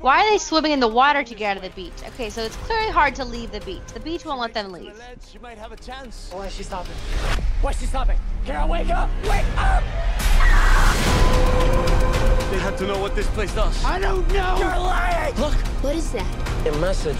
Why 0.00 0.24
are 0.26 0.30
they 0.30 0.38
swimming 0.38 0.72
in 0.72 0.80
the 0.80 0.88
water 0.88 1.24
to 1.24 1.34
get 1.34 1.52
out 1.52 1.56
of 1.56 1.62
the 1.62 1.70
beach? 1.70 1.94
Okay, 2.08 2.28
so 2.28 2.42
it's 2.42 2.54
clearly 2.56 2.92
hard 2.92 3.14
to 3.16 3.24
leave 3.24 3.50
the 3.50 3.60
beach. 3.60 3.82
The 3.94 4.00
beach 4.00 4.26
won't 4.26 4.40
let 4.40 4.52
them 4.52 4.70
leave. 4.70 4.94
She 5.32 5.38
might 5.38 5.58
have 5.58 5.72
a 5.72 5.76
chance. 5.76 6.30
Why 6.32 6.46
is 6.46 6.54
she 6.54 6.62
stopping? 6.62 6.94
Why 7.62 7.70
is 7.70 7.80
she 7.80 7.86
stopping? 7.86 8.18
Carol, 8.44 8.68
wake 8.68 8.90
up! 8.90 9.08
Wake 9.24 9.44
up! 9.56 11.17
They 12.50 12.58
had 12.58 12.78
to 12.78 12.86
know 12.86 12.98
what 12.98 13.14
this 13.14 13.26
place 13.28 13.54
does. 13.54 13.84
I 13.84 13.98
don't 13.98 14.26
know. 14.32 14.56
You're 14.58 14.68
lying. 14.68 15.34
Look, 15.36 15.54
What 15.82 15.94
is 15.96 16.10
that? 16.12 16.66
a 16.66 16.72
message. 16.78 17.18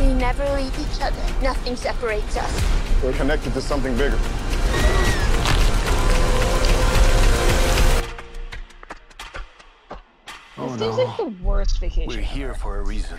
We 0.00 0.14
never 0.14 0.44
leave 0.56 0.76
each 0.78 1.00
other. 1.00 1.22
Nothing 1.42 1.76
separates 1.76 2.36
us. 2.36 3.02
We're 3.04 3.12
connected 3.12 3.52
to 3.54 3.60
something 3.60 3.96
bigger. 3.96 4.18
Oh, 10.58 10.76
This 10.76 10.96
seems 10.96 11.08
like 11.08 11.16
the 11.16 11.34
worst 11.42 11.78
vacation. 11.80 12.06
We're 12.06 12.20
here 12.20 12.54
for 12.54 12.78
a 12.78 12.82
reason. 12.84 13.18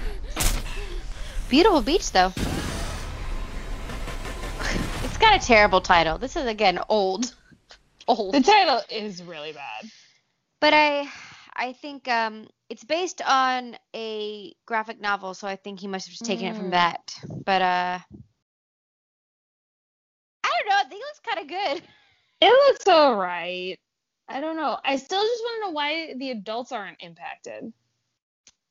Beautiful 1.49 1.81
beach, 1.81 2.11
though. 2.11 2.33
It's 5.05 5.17
got 5.17 5.41
a 5.41 5.45
terrible 5.45 5.79
title. 5.79 6.17
This 6.17 6.35
is 6.35 6.45
again 6.47 6.79
old, 6.89 7.35
old. 8.07 8.33
The 8.33 8.41
title 8.41 8.81
is 8.89 9.21
really 9.21 9.51
bad. 9.53 9.89
But 10.63 10.73
I, 10.73 11.09
I 11.57 11.73
think 11.73 12.07
um, 12.07 12.47
it's 12.69 12.85
based 12.85 13.21
on 13.21 13.75
a 13.93 14.53
graphic 14.65 15.01
novel, 15.01 15.33
so 15.33 15.45
I 15.45 15.57
think 15.57 15.81
he 15.81 15.87
must 15.87 16.07
have 16.07 16.13
just 16.13 16.23
taken 16.23 16.47
it 16.47 16.55
from 16.55 16.67
Mm. 16.67 16.71
that. 16.71 17.19
But 17.43 17.61
uh, 17.61 17.99
I 20.41 20.49
don't 20.57 20.69
know. 20.69 20.75
I 20.77 20.83
think 20.87 21.01
it 21.01 21.05
looks 21.05 21.19
kind 21.19 21.39
of 21.41 21.47
good. 21.49 21.89
It 22.39 22.69
looks 22.69 22.87
alright. 22.87 23.77
I 24.29 24.39
don't 24.39 24.55
know. 24.55 24.77
I 24.85 24.95
still 24.95 25.21
just 25.21 25.43
want 25.43 25.63
to 25.63 25.67
know 25.67 25.73
why 25.73 26.13
the 26.17 26.31
adults 26.31 26.71
aren't 26.71 27.03
impacted. 27.03 27.73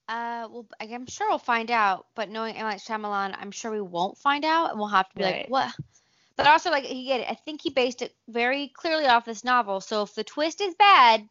Uh, 0.08 0.49
well, 0.50 0.66
I'm 0.80 1.06
sure 1.06 1.28
we'll 1.28 1.37
find 1.37 1.70
out. 1.70 2.06
But 2.14 2.30
knowing 2.30 2.56
M. 2.56 2.64
Night 2.64 2.80
Shyamalan, 2.80 3.37
I'm 3.38 3.50
sure 3.50 3.70
we 3.70 3.82
won't 3.82 4.16
find 4.16 4.46
out, 4.46 4.70
and 4.70 4.78
we'll 4.78 4.88
have 4.88 5.11
to 5.11 5.16
be 5.18 5.25
Right. 5.25 5.42
like, 5.42 5.50
what? 5.50 5.70
But 6.37 6.46
also, 6.46 6.70
like, 6.70 6.84
he 6.84 7.04
get 7.04 7.20
it. 7.20 7.30
I 7.30 7.34
think 7.34 7.61
he 7.61 7.68
based 7.68 8.00
it 8.00 8.16
very 8.28 8.68
clearly 8.75 9.04
off 9.04 9.26
this 9.26 9.44
novel. 9.44 9.82
So 9.82 10.04
if 10.04 10.14
the 10.14 10.25
twist 10.25 10.62
is 10.62 10.75
bad, 10.75 11.28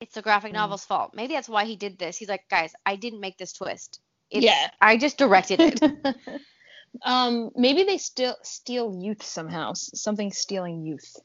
it's 0.00 0.14
the 0.14 0.22
graphic 0.22 0.50
Mm. 0.52 0.56
novel's 0.56 0.84
fault. 0.84 1.12
Maybe 1.14 1.34
that's 1.34 1.48
why 1.48 1.64
he 1.64 1.76
did 1.76 1.98
this. 1.98 2.16
He's 2.16 2.28
like, 2.28 2.48
guys, 2.48 2.72
I 2.84 2.96
didn't 2.96 3.20
make 3.20 3.38
this 3.38 3.52
twist. 3.52 4.00
It's, 4.30 4.44
Yeah. 4.44 4.70
I 4.80 4.96
just 4.96 5.18
directed 5.18 5.60
it. 5.60 6.16
um, 7.02 7.50
maybe 7.56 7.84
they 7.84 7.98
still 7.98 8.36
steal 8.42 8.94
youth 9.00 9.22
somehow. 9.22 9.72
Something 9.74 10.32
stealing 10.32 10.84
youth. 10.84 11.16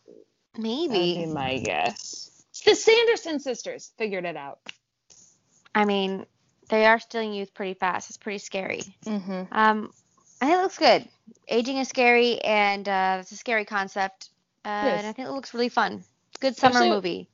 Maybe. 0.57 1.25
my 1.25 1.57
guess. 1.59 2.43
It's 2.49 2.61
the 2.61 2.75
Sanderson 2.75 3.39
sisters 3.39 3.91
figured 3.97 4.25
it 4.25 4.35
out. 4.35 4.59
I 5.73 5.85
mean, 5.85 6.25
they 6.69 6.85
are 6.85 6.99
stealing 6.99 7.33
youth 7.33 7.53
pretty 7.53 7.73
fast. 7.73 8.09
It's 8.09 8.17
pretty 8.17 8.39
scary. 8.39 8.81
Mm-hmm. 9.05 9.43
Um, 9.53 9.91
I 10.41 10.45
think 10.47 10.57
it 10.59 10.61
looks 10.61 10.77
good. 10.77 11.07
Aging 11.47 11.77
is 11.77 11.87
scary, 11.87 12.39
and 12.41 12.87
uh, 12.87 13.17
it's 13.21 13.31
a 13.31 13.37
scary 13.37 13.63
concept. 13.65 14.29
Uh, 14.65 14.81
Yes. 14.85 14.99
and 14.99 15.07
I 15.07 15.13
think 15.13 15.27
it 15.27 15.31
looks 15.31 15.53
really 15.53 15.69
fun. 15.69 16.03
Good 16.39 16.57
summer 16.57 16.71
Especially- 16.73 16.89
movie. 16.89 17.29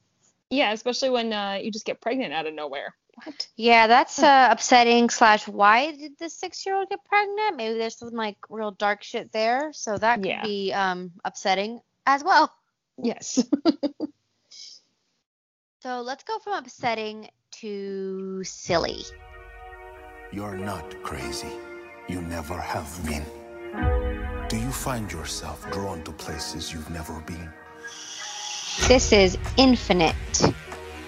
Yeah, 0.49 0.71
especially 0.71 1.09
when 1.09 1.33
uh, 1.33 1.59
you 1.61 1.71
just 1.71 1.85
get 1.85 1.99
pregnant 2.01 2.33
out 2.33 2.45
of 2.47 2.53
nowhere. 2.53 2.95
What? 3.23 3.47
Yeah, 3.57 3.87
that's 3.87 4.21
uh, 4.21 4.47
upsetting. 4.51 5.09
Slash, 5.09 5.47
why 5.47 5.91
did 5.91 6.13
the 6.19 6.29
six-year-old 6.29 6.89
get 6.89 7.03
pregnant? 7.03 7.57
Maybe 7.57 7.77
there's 7.77 7.97
some 7.97 8.09
like 8.09 8.37
real 8.49 8.71
dark 8.71 9.03
shit 9.03 9.31
there, 9.31 9.71
so 9.73 9.97
that 9.97 10.17
could 10.17 10.25
Yeah. 10.27 10.43
be 10.43 10.71
um 10.73 11.11
upsetting 11.25 11.81
as 12.05 12.23
well. 12.23 12.53
Yes. 13.01 13.43
So 15.83 16.01
let's 16.01 16.23
go 16.23 16.39
from 16.39 16.53
upsetting 16.53 17.29
to 17.61 18.43
silly. 18.43 19.03
You're 20.33 20.57
not 20.57 21.01
crazy. 21.03 21.51
You 22.09 22.21
never 22.23 22.57
have 22.59 22.89
been. 23.05 23.23
Do 24.49 24.57
you 24.57 24.71
find 24.71 25.09
yourself 25.11 25.69
drawn 25.71 26.03
to 26.03 26.11
places 26.11 26.73
you've 26.73 26.89
never 26.89 27.21
been? 27.21 27.53
This 28.85 29.11
is 29.11 29.37
infinite. 29.57 30.15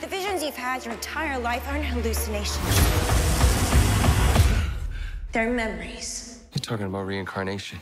The 0.02 0.08
visions 0.08 0.44
you've 0.44 0.56
had 0.56 0.84
your 0.84 0.94
entire 0.94 1.40
life 1.40 1.66
aren't 1.70 1.86
hallucinations. 1.86 2.60
They're 5.32 5.50
memories. 5.50 6.44
You're 6.54 6.60
talking 6.60 6.88
about 6.88 7.06
reincarnation. 7.06 7.80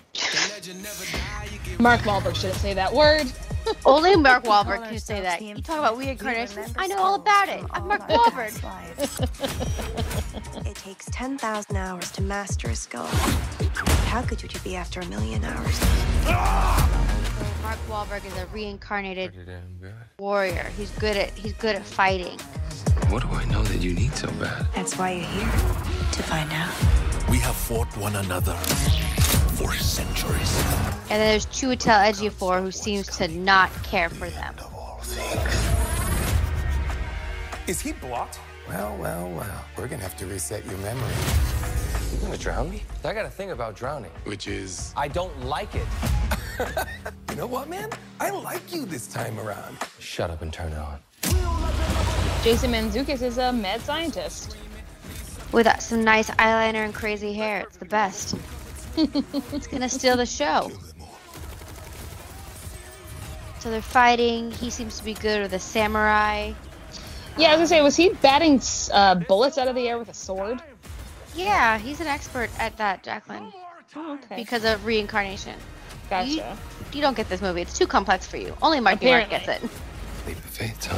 Mark 1.80 2.02
Wahlberg 2.02 2.36
shouldn't 2.36 2.60
say 2.60 2.76
that 2.76 2.94
word. 2.94 3.32
Only 3.86 4.16
Mark 4.16 4.44
Wahlberg 4.44 4.88
can 4.88 5.00
say 5.00 5.20
that. 5.22 5.42
You 5.42 5.56
talk 5.56 5.80
about 5.80 5.98
reincarnation. 5.98 6.66
I 6.76 6.86
know 6.86 6.98
all 6.98 7.16
about 7.16 7.50
it. 7.50 7.64
I'm 7.72 7.88
Mark 7.88 8.08
Wahlberg. 8.08 8.54
It 10.68 10.76
takes 10.76 11.06
10,000 11.12 11.76
hours 11.76 12.12
to 12.12 12.22
master 12.22 12.70
a 12.70 12.76
skill. 12.76 13.08
How 14.06 14.22
good 14.22 14.44
would 14.44 14.54
you 14.54 14.60
be 14.60 14.76
after 14.76 15.00
a 15.00 15.06
million 15.08 15.44
hours? 15.44 17.17
Mark 17.68 17.80
Wahlberg 17.90 18.26
is 18.26 18.38
a 18.38 18.46
reincarnated 18.46 19.34
Pretty 19.34 19.52
damn 19.52 19.78
good. 19.82 19.94
warrior. 20.20 20.72
He's 20.78 20.90
good 20.92 21.18
at 21.18 21.32
he's 21.32 21.52
good 21.52 21.76
at 21.76 21.84
fighting. 21.84 22.40
What 23.10 23.24
do 23.24 23.28
I 23.28 23.44
know 23.44 23.62
that 23.62 23.82
you 23.82 23.92
need 23.94 24.14
so 24.14 24.28
bad? 24.40 24.66
That's 24.74 24.98
why 24.98 25.12
you're 25.12 25.26
here, 25.26 25.52
to 26.14 26.24
find 26.24 26.50
out. 26.54 26.74
We 27.30 27.40
have 27.40 27.58
fought 27.58 27.90
one 27.98 28.16
another 28.16 28.54
for 29.58 29.74
centuries. 29.74 30.58
And 31.10 31.20
then 31.20 31.32
there's 31.32 31.46
Chiwetel 31.48 32.10
Ejiofor 32.10 32.62
who 32.62 32.72
seems 32.72 33.08
to 33.18 33.28
not 33.28 33.70
care 33.84 34.08
for 34.08 34.30
them. 34.30 34.56
Is 37.68 37.82
he 37.82 37.92
blocked? 37.92 38.40
Well, 38.70 38.96
well, 38.96 39.30
well. 39.32 39.66
We're 39.78 39.90
gonna 39.90 40.04
have 40.04 40.16
to 40.20 40.26
reset 40.26 40.66
your 40.66 40.78
memory. 40.78 41.14
You 42.14 42.20
gonna 42.22 42.38
drown 42.38 42.70
me? 42.70 42.84
I 43.04 43.12
got 43.12 43.26
a 43.26 43.30
thing 43.30 43.52
about 43.52 43.76
drowning. 43.76 44.12
Which 44.24 44.48
is. 44.48 44.94
I 44.96 45.10
don't 45.10 45.38
like 45.44 45.76
it. 45.76 45.88
You 47.30 47.44
know 47.44 47.48
what, 47.48 47.70
man? 47.70 47.92
I 48.20 48.32
like 48.32 48.74
you 48.74 48.84
this 48.84 49.06
time 49.06 49.40
around. 49.40 49.78
Shut 50.00 50.32
up 50.32 50.42
and 50.42 50.52
turn 50.52 50.72
it 50.72 50.80
on. 50.80 51.00
Jason 52.44 52.72
Mantzoukas 52.72 53.22
is 53.22 53.38
a 53.38 53.54
mad 53.54 53.80
scientist. 53.82 54.58
With 55.52 55.68
some 55.80 56.04
nice 56.04 56.32
eyeliner 56.32 56.84
and 56.84 56.96
crazy 56.96 57.34
hair. 57.34 57.60
It's 57.62 57.78
the 57.78 57.86
best. 57.86 58.36
it's 58.98 59.68
gonna 59.68 59.88
steal 59.88 60.18
the 60.18 60.26
show. 60.26 60.72
So 63.60 63.70
they're 63.70 63.84
fighting. 63.84 64.50
He 64.50 64.72
seems 64.72 64.98
to 64.98 65.06
be 65.06 65.14
good 65.14 65.44
with 65.44 65.54
a 65.54 65.60
samurai. 65.60 66.54
Yeah, 67.38 67.50
I 67.50 67.52
was 67.52 67.58
gonna 67.58 67.68
say, 67.68 67.82
was 67.82 67.96
he 67.96 68.10
batting 68.10 68.60
uh, 68.92 69.14
bullets 69.14 69.60
out 69.60 69.68
of 69.68 69.76
the 69.76 69.88
air 69.88 70.00
with 70.00 70.10
a 70.10 70.14
sword? 70.16 70.60
Yeah, 71.36 71.78
he's 71.78 72.02
an 72.02 72.08
expert 72.08 72.50
at 72.58 72.78
that, 72.78 73.04
Jacqueline. 73.04 73.54
Oh, 73.96 74.14
okay. 74.16 74.38
Because 74.38 74.66
of 74.66 74.84
reincarnation. 74.86 75.54
Gotcha. 76.10 76.30
You, 76.30 76.44
you 76.94 77.02
don't 77.02 77.18
get 77.18 77.30
this 77.30 77.42
movie. 77.42 77.62
It's 77.62 77.78
too 77.78 77.88
complex 77.88 78.26
for 78.26 78.38
you. 78.38 78.56
Only 78.62 78.80
Marky 78.80 79.08
Mark 79.08 79.30
gets 79.30 79.48
it. 79.48 79.62
Leap 80.26 80.38
of 80.38 80.46
faith 80.46 80.80
time. 80.80 80.98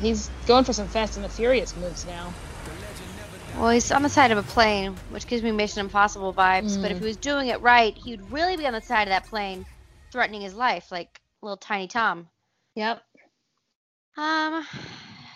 He's 0.00 0.30
going 0.48 0.64
for 0.64 0.72
some 0.72 0.88
Fast 0.88 1.14
and 1.16 1.24
the 1.24 1.28
Furious 1.28 1.76
moves 1.76 2.04
now. 2.06 2.34
Well, 3.56 3.70
he's 3.70 3.92
on 3.92 4.02
the 4.02 4.08
side 4.08 4.32
of 4.32 4.38
a 4.38 4.42
plane, 4.42 4.96
which 5.10 5.28
gives 5.28 5.42
me 5.42 5.52
Mission 5.52 5.80
Impossible 5.80 6.32
vibes. 6.34 6.80
But 6.80 6.90
if 6.90 6.98
he 6.98 7.04
was 7.04 7.16
doing 7.16 7.48
it 7.48 7.60
right, 7.60 7.96
he 7.96 8.12
would 8.12 8.32
really 8.32 8.56
be 8.56 8.66
on 8.66 8.72
the 8.72 8.80
side 8.80 9.02
of 9.02 9.10
that 9.10 9.26
plane, 9.26 9.64
threatening 10.10 10.40
his 10.40 10.54
life, 10.54 10.90
like 10.90 11.20
little 11.40 11.56
tiny 11.56 11.86
Tom. 11.86 12.28
Yep. 12.74 13.02
Um, 14.16 14.66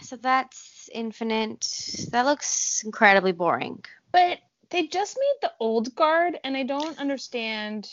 so 0.03 0.17
that's 0.17 0.76
Infinite. 0.93 2.07
That 2.11 2.27
looks 2.27 2.83
incredibly 2.85 3.33
boring. 3.33 3.85
But 4.13 4.39
they 4.71 4.87
just 4.87 5.17
made 5.19 5.49
the 5.49 5.53
old 5.61 5.95
guard, 5.95 6.39
and 6.45 6.57
I 6.57 6.63
don't 6.63 6.99
understand 6.99 7.91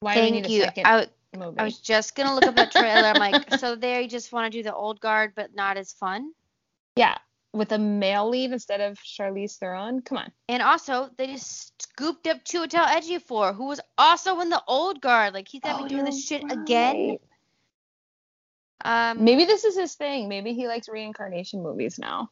why 0.00 0.14
we 0.14 0.20
Thank 0.20 0.34
need 0.34 0.46
a 0.46 0.50
you. 0.50 0.62
second 0.62 0.86
I, 0.86 1.06
movie. 1.36 1.58
I 1.58 1.64
was 1.64 1.78
just 1.78 2.14
gonna 2.14 2.34
look 2.34 2.46
up 2.46 2.54
that 2.56 2.70
trailer. 2.70 3.08
I'm 3.08 3.18
like, 3.18 3.50
so 3.58 3.76
they 3.76 4.06
just 4.06 4.32
want 4.32 4.50
to 4.50 4.58
do 4.58 4.62
the 4.62 4.74
old 4.74 5.00
guard, 5.00 5.32
but 5.34 5.54
not 5.54 5.76
as 5.76 5.92
fun. 5.92 6.32
Yeah, 6.96 7.16
with 7.52 7.72
a 7.72 7.78
male 7.78 8.28
lead 8.28 8.52
instead 8.52 8.80
of 8.80 8.98
Charlize 8.98 9.58
Theron. 9.58 10.02
Come 10.02 10.18
on. 10.18 10.32
And 10.48 10.62
also, 10.62 11.10
they 11.16 11.26
just 11.28 11.82
scooped 11.82 12.26
up 12.26 12.44
Chiwetel 12.44 12.86
Ejiofor, 12.86 13.54
who 13.54 13.66
was 13.66 13.80
also 13.96 14.40
in 14.40 14.48
the 14.48 14.62
old 14.66 15.00
guard. 15.00 15.34
Like 15.34 15.48
he's 15.48 15.60
gonna 15.60 15.78
Oh, 15.80 15.82
be 15.84 15.88
doing 15.88 16.04
this 16.04 16.24
shit 16.24 16.42
again. 16.50 17.18
Um, 18.84 19.24
Maybe 19.24 19.44
this 19.44 19.64
is 19.64 19.76
his 19.76 19.94
thing. 19.94 20.28
Maybe 20.28 20.54
he 20.54 20.68
likes 20.68 20.88
reincarnation 20.88 21.62
movies 21.62 21.98
now. 21.98 22.30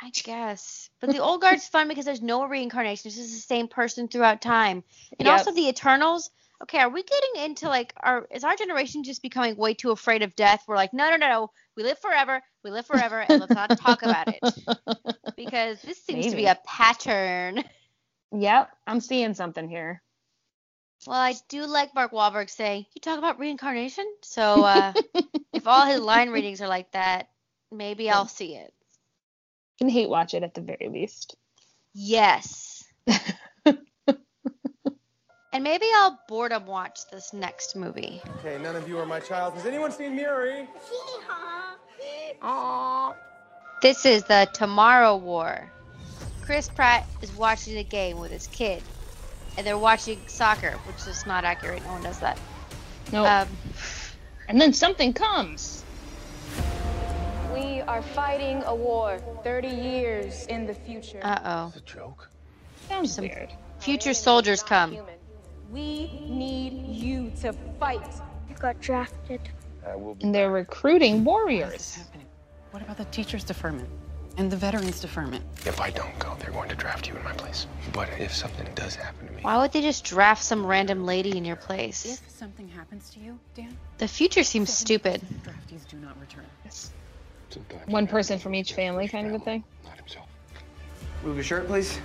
I 0.00 0.10
guess. 0.10 0.90
But 1.00 1.10
the 1.10 1.20
old 1.20 1.40
guard's 1.40 1.66
fun 1.68 1.86
because 1.88 2.04
there's 2.04 2.22
no 2.22 2.44
reincarnation. 2.44 3.08
It's 3.08 3.16
just 3.16 3.32
the 3.32 3.40
same 3.40 3.68
person 3.68 4.08
throughout 4.08 4.40
time. 4.42 4.82
And 5.18 5.28
Yep. 5.28 5.38
also 5.38 5.52
the 5.52 5.68
Eternals. 5.68 6.30
Okay, 6.62 6.78
are 6.78 6.88
we 6.88 7.02
getting 7.02 7.44
into 7.44 7.68
like 7.68 7.92
our 8.00 8.26
is 8.30 8.44
our 8.44 8.56
generation 8.56 9.02
just 9.04 9.22
becoming 9.22 9.56
way 9.56 9.74
too 9.74 9.90
afraid 9.90 10.22
of 10.22 10.34
death? 10.36 10.64
We're 10.66 10.76
like, 10.76 10.92
no, 10.92 11.10
no, 11.10 11.16
no, 11.16 11.28
no. 11.28 11.50
We 11.76 11.82
live 11.82 11.98
forever. 11.98 12.40
We 12.64 12.70
live 12.70 12.86
forever, 12.86 13.20
and 13.20 13.40
let's 13.40 13.54
not 13.54 13.76
talk 13.76 14.02
about 14.02 14.28
it 14.28 14.42
because 15.36 15.80
this 15.82 16.02
seems 16.04 16.28
to 16.28 16.36
be 16.36 16.46
a 16.46 16.58
pattern. 16.66 17.64
Yep, 18.32 18.70
I'm 18.86 19.00
seeing 19.00 19.34
something 19.34 19.68
here. 19.68 20.02
Well, 21.06 21.18
I 21.18 21.34
do 21.48 21.66
like 21.66 21.94
Mark 21.94 22.12
Wahlberg 22.12 22.48
saying, 22.48 22.86
"You 22.94 23.00
talk 23.00 23.18
about 23.18 23.38
reincarnation." 23.38 24.06
So 24.22 24.62
uh, 24.64 24.92
if 25.52 25.66
all 25.66 25.86
his 25.86 26.00
line 26.00 26.30
readings 26.30 26.60
are 26.60 26.68
like 26.68 26.92
that, 26.92 27.28
maybe 27.70 28.08
I'll 28.08 28.28
see 28.28 28.54
it. 28.54 28.72
Can 29.78 29.88
hate 29.88 30.08
watch 30.08 30.34
it 30.34 30.42
at 30.42 30.54
the 30.54 30.60
very 30.60 30.88
least. 30.88 31.36
Yes. 31.92 32.84
and 33.66 33.78
maybe 35.60 35.86
I'll 35.94 36.18
boredom 36.28 36.66
watch 36.66 37.00
this 37.10 37.32
next 37.32 37.74
movie. 37.74 38.22
Okay, 38.38 38.62
none 38.62 38.76
of 38.76 38.88
you 38.88 38.98
are 38.98 39.06
my 39.06 39.20
child. 39.20 39.54
Has 39.54 39.66
anyone 39.66 39.90
seen 39.90 40.14
Miri? 40.14 40.68
This 43.82 44.06
is 44.06 44.22
the 44.22 44.48
Tomorrow 44.54 45.16
War. 45.16 45.72
Chris 46.42 46.68
Pratt 46.68 47.04
is 47.20 47.32
watching 47.32 47.78
a 47.78 47.82
game 47.82 48.18
with 48.18 48.30
his 48.30 48.46
kid, 48.46 48.80
and 49.56 49.66
they're 49.66 49.78
watching 49.78 50.20
soccer, 50.26 50.72
which 50.86 51.06
is 51.06 51.26
not 51.26 51.44
accurate. 51.44 51.82
No 51.84 51.92
one 51.92 52.02
does 52.02 52.18
that. 52.20 52.38
No. 53.12 53.24
Um, 53.24 53.48
and 54.48 54.60
then 54.60 54.72
something 54.72 55.12
comes. 55.12 55.84
We 57.52 57.80
are 57.82 58.02
fighting 58.02 58.62
a 58.64 58.74
war 58.74 59.18
30 59.44 59.68
years 59.68 60.46
in 60.46 60.66
the 60.66 60.74
future. 60.74 61.20
uh 61.22 61.38
oh. 61.44 61.66
It's 61.68 61.76
a 61.76 61.80
joke? 61.94 62.28
Sounds 62.88 63.20
weird. 63.20 63.50
Future 63.80 64.14
soldiers 64.14 64.62
come. 64.62 64.96
We 65.70 66.20
need 66.28 66.86
you 66.86 67.32
to 67.42 67.52
fight. 67.78 68.02
You 68.48 68.54
got 68.56 68.80
drafted. 68.80 69.40
I 69.86 69.96
will 69.96 70.14
be. 70.14 70.24
And 70.24 70.34
they're 70.34 70.50
recruiting 70.50 71.24
warriors. 71.24 71.98
What 72.70 72.82
about 72.82 72.96
the 72.96 73.04
teacher's 73.06 73.44
deferment? 73.44 73.88
And 74.38 74.50
the 74.50 74.56
Veterans 74.56 75.00
Deferment. 75.00 75.44
If 75.66 75.80
I 75.80 75.90
don't 75.90 76.16
go, 76.18 76.34
they're 76.38 76.50
going 76.50 76.68
to 76.68 76.74
draft 76.74 77.08
you 77.08 77.14
in 77.16 77.22
my 77.24 77.32
place. 77.32 77.66
But 77.92 78.08
if 78.18 78.34
something 78.34 78.66
does 78.74 78.94
happen 78.94 79.26
to 79.28 79.32
me, 79.34 79.42
Why 79.42 79.58
would 79.58 79.72
they 79.72 79.82
just 79.82 80.04
draft 80.04 80.42
some 80.42 80.64
random 80.64 81.04
lady 81.04 81.36
in 81.36 81.44
your 81.44 81.56
place? 81.56 82.04
If 82.22 82.30
something 82.30 82.68
happens 82.68 83.10
to 83.10 83.20
you, 83.20 83.38
Dan, 83.54 83.76
The 83.98 84.08
future 84.08 84.42
seems 84.42 84.72
stupid. 84.72 85.22
draftees 85.44 85.86
do 85.88 85.96
not 85.98 86.18
return. 86.20 86.44
One 87.86 88.06
person 88.06 88.38
from 88.38 88.54
each 88.54 88.72
family, 88.72 89.08
kind 89.08 89.26
of 89.26 89.34
a 89.34 89.38
thing. 89.44 89.62
Not 89.84 89.98
himself. 89.98 90.26
Move 91.22 91.36
your 91.36 91.44
shirt, 91.44 91.66
please. 91.66 91.98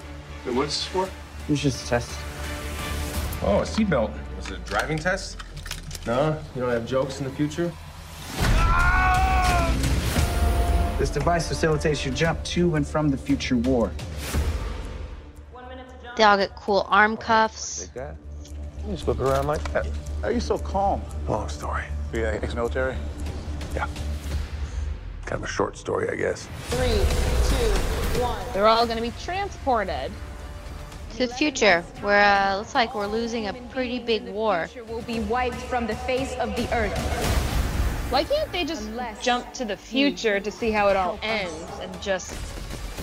What's 0.44 0.76
this 0.76 0.86
for? 0.86 1.10
It's 1.48 1.62
just 1.62 1.86
a 1.86 1.88
test. 1.90 2.12
Oh, 3.44 3.60
a 3.60 3.62
seatbelt. 3.62 4.12
Was 4.36 4.52
it 4.52 4.58
a 4.58 4.62
driving 4.70 4.98
test? 4.98 5.38
No? 6.06 6.38
You 6.54 6.62
don't 6.62 6.70
have 6.72 6.86
jokes 6.86 7.20
in 7.20 7.26
the 7.26 7.32
future? 7.32 7.72
This 10.98 11.12
device 11.12 11.48
facilitates 11.48 12.04
your 12.04 12.14
jump 12.16 12.44
to 12.46 12.76
and 12.76 12.86
from 12.86 13.10
the 13.10 13.18
future 13.18 13.56
war. 13.56 13.92
They 16.16 16.24
all 16.24 16.38
get 16.38 16.56
cool 16.56 16.88
arm 16.90 17.16
cuffs. 17.16 17.90
that. 17.94 18.16
You 18.88 18.94
just 18.94 19.06
whip 19.06 19.20
it 19.20 19.24
around 19.24 19.46
like 19.46 19.64
that. 19.74 19.86
How 20.22 20.30
are 20.30 20.32
you 20.32 20.40
so 20.40 20.58
calm? 20.58 21.02
Long 21.28 21.48
story. 21.50 21.84
Be 22.12 22.24
ex-military? 22.24 22.96
Yeah. 23.76 23.88
Kind 25.26 25.44
of 25.44 25.44
a 25.44 25.52
short 25.52 25.78
story, 25.78 26.10
I 26.10 26.16
guess. 26.16 26.48
Three, 26.70 26.88
two, 26.88 28.22
one. 28.22 28.44
They're 28.54 28.66
all 28.66 28.88
gonna 28.88 29.02
be 29.02 29.14
transported. 29.22 30.12
To 31.18 31.28
the 31.28 31.34
future, 31.34 31.82
where 32.02 32.24
uh, 32.24 32.58
looks 32.58 32.74
like 32.76 32.96
we're 32.96 33.08
losing 33.08 33.48
a 33.48 33.54
pretty 33.72 34.00
big 34.00 34.28
war. 34.30 34.70
Will 34.88 35.02
be 35.02 35.20
wiped 35.22 35.56
from 35.56 35.86
the 35.86 35.96
face 35.96 36.34
of 36.36 36.56
the 36.56 36.72
earth. 36.76 37.47
Why 38.10 38.24
can't 38.24 38.52
they 38.52 38.64
just 38.64 38.88
jump 39.22 39.54
to 39.54 39.66
the 39.66 39.76
future 39.78 40.40
to 40.40 40.52
see 40.52 40.72
how 40.72 40.88
it 40.88 40.96
all 40.96 41.20
ends 41.22 41.54
and 41.82 42.02
just 42.02 42.32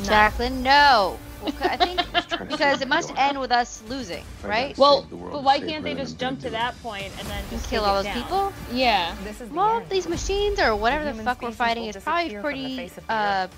not- 0.00 0.06
Jacqueline, 0.06 0.62
no. 0.62 1.18
Well, 1.42 1.52
c- 1.52 1.58
I 1.64 1.76
think 1.76 2.00
because 2.50 2.80
it 2.80 2.88
must 2.88 3.12
end 3.16 3.38
with 3.38 3.52
us 3.52 3.82
losing, 3.88 4.24
right? 4.42 4.76
Well, 4.78 5.06
but 5.10 5.42
why 5.42 5.58
can't 5.60 5.84
they 5.84 5.94
just 5.94 6.18
jump 6.18 6.40
to 6.40 6.50
that 6.50 6.80
point 6.82 7.12
and 7.18 7.28
then 7.28 7.44
just 7.50 7.68
kill 7.68 7.84
all 7.84 7.96
those 7.96 8.04
down? 8.04 8.22
people? 8.22 8.52
Yeah. 8.72 9.14
Well, 9.52 9.82
these 9.90 10.08
machines 10.08 10.58
or 10.58 10.74
whatever 10.74 11.04
the 11.04 11.10
human 11.10 11.26
fuck 11.26 11.42
we're 11.42 11.50
fighting 11.52 11.84
is 11.84 11.96
probably 11.98 12.30
disappear 12.30 12.40
from 12.42 12.50
the 12.52 12.58
pretty 12.62 12.76
face 12.76 12.96
of 12.96 13.06
the 13.06 13.12
uh, 13.12 13.48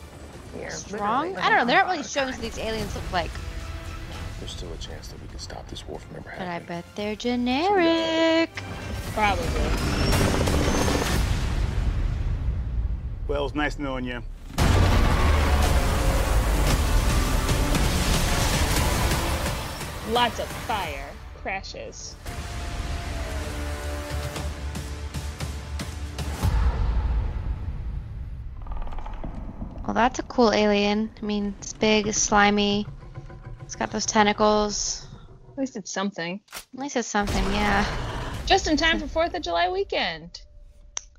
strong. 0.71 1.37
I 1.37 1.49
don't 1.49 1.59
know. 1.59 1.65
They're 1.67 1.77
not 1.85 1.87
really 1.93 2.03
showing 2.03 2.33
what 2.33 2.41
these 2.41 2.59
aliens 2.59 2.93
look 2.95 3.13
like, 3.13 3.31
there's 4.41 4.51
still 4.51 4.73
a 4.73 4.77
chance 4.79 5.09
that 5.09 5.23
we 5.23 5.29
can 5.29 5.39
stop 5.39 5.69
this 5.69 5.87
war 5.87 6.01
from 6.01 6.17
ever 6.17 6.29
happening. 6.31 6.65
but 6.67 6.73
I 6.75 6.81
bet 6.81 6.85
they're 6.97 7.15
generic. 7.17 8.51
Probably. 9.15 10.46
Well, 13.29 13.45
it's 13.45 13.57
nice 13.57 13.79
knowing 13.79 14.05
you. 14.05 14.23
Lots 20.13 20.39
of 20.39 20.47
fire 20.47 21.11
crashes. 21.43 22.15
Well, 29.85 29.95
that's 29.95 30.21
a 30.21 30.23
cool 30.23 30.53
alien. 30.53 31.11
I 31.21 31.25
mean, 31.25 31.55
it's 31.59 31.73
big, 31.73 32.07
it's 32.07 32.19
slimy. 32.19 32.87
It's 33.63 33.75
got 33.75 33.91
those 33.91 34.07
tentacles. 34.07 35.07
At 35.53 35.59
least 35.59 35.77
it's 35.77 35.91
something. 35.91 36.41
At 36.55 36.81
least 36.81 36.97
it's 36.97 37.09
something, 37.09 37.45
yeah. 37.53 37.85
Just 38.47 38.69
in 38.69 38.77
time 38.77 39.01
for 39.01 39.09
Fourth 39.09 39.35
of 39.35 39.43
July 39.43 39.69
weekend. 39.69 40.43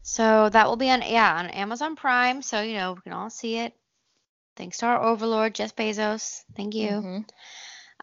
So 0.07 0.47
that 0.47 0.67
will 0.67 0.77
be 0.77 0.89
on 0.89 1.01
yeah 1.01 1.35
on 1.35 1.49
Amazon 1.49 1.97
Prime. 1.97 2.41
So 2.41 2.61
you 2.61 2.75
know 2.75 2.93
we 2.93 3.01
can 3.01 3.11
all 3.11 3.29
see 3.29 3.57
it. 3.57 3.73
Thanks 4.55 4.77
to 4.77 4.85
our 4.85 5.03
overlord 5.03 5.53
Jeff 5.53 5.75
Bezos. 5.75 6.43
Thank 6.55 6.75
you. 6.75 6.89
Mhm. 6.89 7.29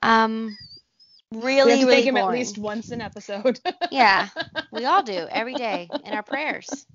Um, 0.02 0.58
we 1.30 1.40
really, 1.40 1.70
have 1.70 1.80
to 1.80 1.86
really 1.86 2.02
him 2.02 2.18
at 2.18 2.28
least 2.28 2.58
once 2.58 2.90
an 2.90 3.00
episode. 3.00 3.58
yeah, 3.90 4.28
we 4.70 4.84
all 4.84 5.02
do 5.02 5.26
every 5.30 5.54
day 5.54 5.88
in 6.04 6.12
our 6.12 6.22
prayers. 6.22 6.86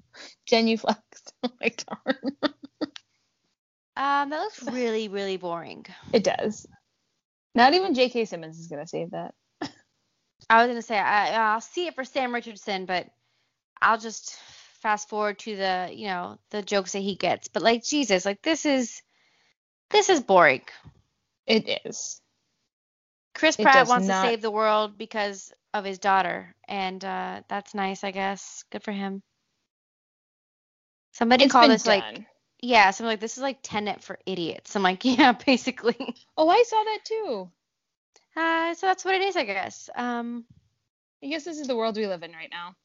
Genuflexed. 0.47 1.01
Oh 1.43 1.49
my 1.59 1.69
darn. 1.69 2.37
Um, 3.95 4.29
that 4.29 4.41
looks 4.41 4.61
really, 4.61 5.07
really 5.07 5.37
boring. 5.37 5.85
It 6.13 6.23
does. 6.23 6.67
Not 7.55 7.73
even 7.73 7.95
J.K. 7.95 8.25
Simmons 8.25 8.59
is 8.59 8.67
gonna 8.67 8.85
save 8.85 9.11
that. 9.11 9.33
I 10.49 10.57
was 10.57 10.67
gonna 10.67 10.83
say 10.83 10.99
I, 10.99 11.53
I'll 11.53 11.61
see 11.61 11.87
it 11.87 11.95
for 11.95 12.03
Sam 12.03 12.33
Richardson, 12.33 12.85
but 12.85 13.07
I'll 13.81 13.97
just 13.97 14.37
fast 14.81 15.09
forward 15.09 15.39
to 15.39 15.55
the 15.55 15.89
you 15.91 16.07
know 16.07 16.37
the 16.51 16.61
jokes 16.61 16.93
that 16.93 16.99
he 16.99 17.15
gets. 17.15 17.47
But 17.47 17.63
like 17.63 17.83
Jesus, 17.83 18.25
like 18.25 18.41
this 18.41 18.65
is 18.65 19.01
this 19.89 20.09
is 20.09 20.21
boring. 20.21 20.63
It 21.45 21.81
is. 21.85 22.21
Chris 23.33 23.57
It 23.57 23.63
Pratt 23.63 23.87
wants 23.87 24.07
not- 24.07 24.23
to 24.23 24.29
save 24.29 24.41
the 24.41 24.51
world 24.51 24.97
because 24.97 25.51
of 25.73 25.85
his 25.85 25.99
daughter, 25.99 26.55
and 26.67 27.03
uh, 27.03 27.41
that's 27.47 27.73
nice, 27.73 28.03
I 28.03 28.11
guess. 28.11 28.63
Good 28.71 28.83
for 28.83 28.91
him. 28.91 29.21
Somebody 31.13 31.45
It's 31.45 31.51
called 31.51 31.71
this 31.71 31.85
like 31.85 32.03
yeah, 32.61 32.91
something 32.91 33.07
like 33.11 33.19
this 33.19 33.37
is 33.37 33.43
like 33.43 33.59
Tenet 33.61 34.03
for 34.03 34.19
idiots. 34.25 34.75
I'm 34.75 34.83
like 34.83 35.03
yeah, 35.05 35.31
basically. 35.31 36.15
Oh, 36.37 36.49
I 36.49 36.63
saw 36.63 36.83
that 36.83 36.99
too. 37.03 37.51
Uh, 38.35 38.73
so 38.73 38.87
that's 38.87 39.03
what 39.03 39.15
it 39.15 39.21
is, 39.21 39.35
I 39.35 39.43
guess. 39.43 39.89
Um, 39.95 40.45
I 41.23 41.27
guess 41.27 41.43
this 41.43 41.59
is 41.59 41.67
the 41.67 41.75
world 41.75 41.97
we 41.97 42.07
live 42.07 42.23
in 42.23 42.31
right 42.31 42.49
now. 42.51 42.75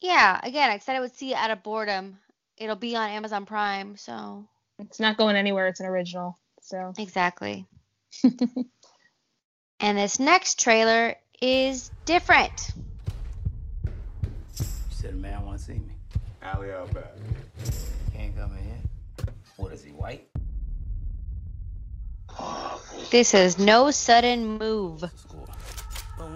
Yeah. 0.00 0.40
Again, 0.42 0.70
I 0.70 0.78
said 0.78 0.96
I 0.96 1.00
would 1.00 1.14
see 1.14 1.32
it 1.32 1.36
out 1.36 1.50
of 1.50 1.62
boredom. 1.62 2.18
It'll 2.56 2.76
be 2.76 2.96
on 2.96 3.10
Amazon 3.10 3.46
Prime, 3.46 3.96
so 3.96 4.46
It's 4.78 5.00
not 5.00 5.16
going 5.16 5.36
anywhere. 5.36 5.68
It's 5.68 5.80
an 5.80 5.86
original. 5.86 6.38
So 6.62 6.92
exactly. 6.98 7.66
and 9.80 9.98
this 9.98 10.18
next 10.18 10.60
trailer 10.60 11.16
is 11.40 11.90
different. 12.04 12.70
You 14.58 14.66
said 14.90 15.14
a 15.14 15.16
man 15.16 15.44
want 15.46 15.58
to 15.58 15.64
see 15.64 15.74
me. 15.74 15.94
Alley 16.42 16.72
out 16.72 16.92
back. 16.92 17.12
Can't 18.14 18.36
come 18.36 18.56
in 18.56 18.64
here. 18.64 19.34
What 19.56 19.72
is 19.72 19.82
he, 19.82 19.90
white? 19.92 20.26
This 23.10 23.34
is 23.34 23.58
no 23.58 23.90
sudden 23.90 24.58
move. 24.58 25.02
We're 26.18 26.28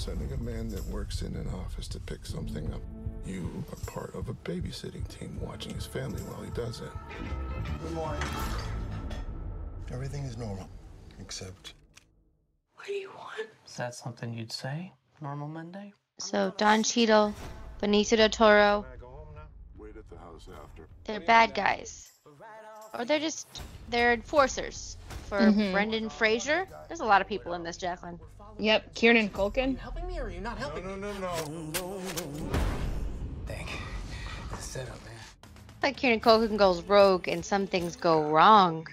sending 0.00 0.32
a 0.32 0.36
man 0.38 0.66
that 0.70 0.82
works 0.86 1.20
in 1.20 1.34
an 1.36 1.46
office 1.62 1.86
to 1.86 2.00
pick 2.00 2.24
something 2.24 2.72
up. 2.72 2.80
You 3.26 3.62
are 3.70 3.76
part 3.92 4.14
of 4.14 4.30
a 4.30 4.32
babysitting 4.32 5.06
team 5.08 5.38
watching 5.42 5.74
his 5.74 5.84
family 5.84 6.22
while 6.22 6.42
he 6.42 6.50
does 6.52 6.80
it. 6.80 6.88
Good 7.82 7.92
morning. 7.92 8.22
Everything 9.92 10.24
is 10.24 10.38
normal, 10.38 10.68
except 11.20 11.74
What 12.76 12.86
do 12.86 12.94
you 12.94 13.10
want? 13.10 13.46
Is 13.66 13.76
that 13.76 13.94
something 13.94 14.32
you'd 14.32 14.52
say? 14.52 14.90
Normal 15.20 15.48
Monday? 15.48 15.92
So 16.18 16.54
Don 16.56 16.82
Cheadle, 16.82 17.34
Benicio 17.82 18.16
del 18.16 18.30
Toro, 18.30 18.86
wait 19.76 19.96
at 19.98 20.08
the 20.08 20.16
house 20.16 20.48
after. 20.62 20.88
they're 21.04 21.20
bad 21.20 21.54
guys, 21.54 22.10
or 22.94 23.04
they're 23.04 23.18
just 23.20 23.46
they're 23.90 24.14
enforcers 24.14 24.96
for 25.28 25.40
Mhm. 25.40 25.72
Brendan 25.72 26.08
Fraser. 26.08 26.66
There's 26.88 27.00
a 27.00 27.04
lot 27.04 27.20
of 27.20 27.26
people 27.28 27.52
in 27.52 27.62
this, 27.62 27.76
Jacqueline. 27.76 28.18
Yep, 28.60 28.94
Kieran 28.94 29.30
Culkin. 29.30 29.78
Helping 29.78 30.06
me 30.06 30.18
or 30.18 30.24
are 30.24 30.30
you 30.30 30.42
not 30.42 30.58
helping 30.58 30.84
No, 30.84 30.94
no, 30.94 31.12
no, 31.14 31.34
no. 31.48 32.00
Thank 33.46 33.70
you. 33.70 33.78
Set 34.58 34.82
up, 34.82 35.02
man. 35.06 35.14
Like 35.82 35.96
Kieran 35.96 36.20
Culkin 36.20 36.58
goes 36.58 36.82
rogue 36.82 37.26
and 37.26 37.42
some 37.42 37.66
things 37.66 37.96
go 37.96 38.22
wrong. 38.28 38.86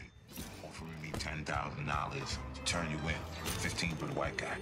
offering 0.66 0.94
me 1.04 1.12
ten 1.20 1.44
thousand 1.44 1.86
dollars 1.86 2.38
to 2.56 2.62
turn 2.64 2.90
you 2.90 2.98
in. 3.10 3.16
Fifteen 3.44 3.94
for 3.98 4.06
the 4.06 4.14
white 4.14 4.38
guy. 4.38 4.56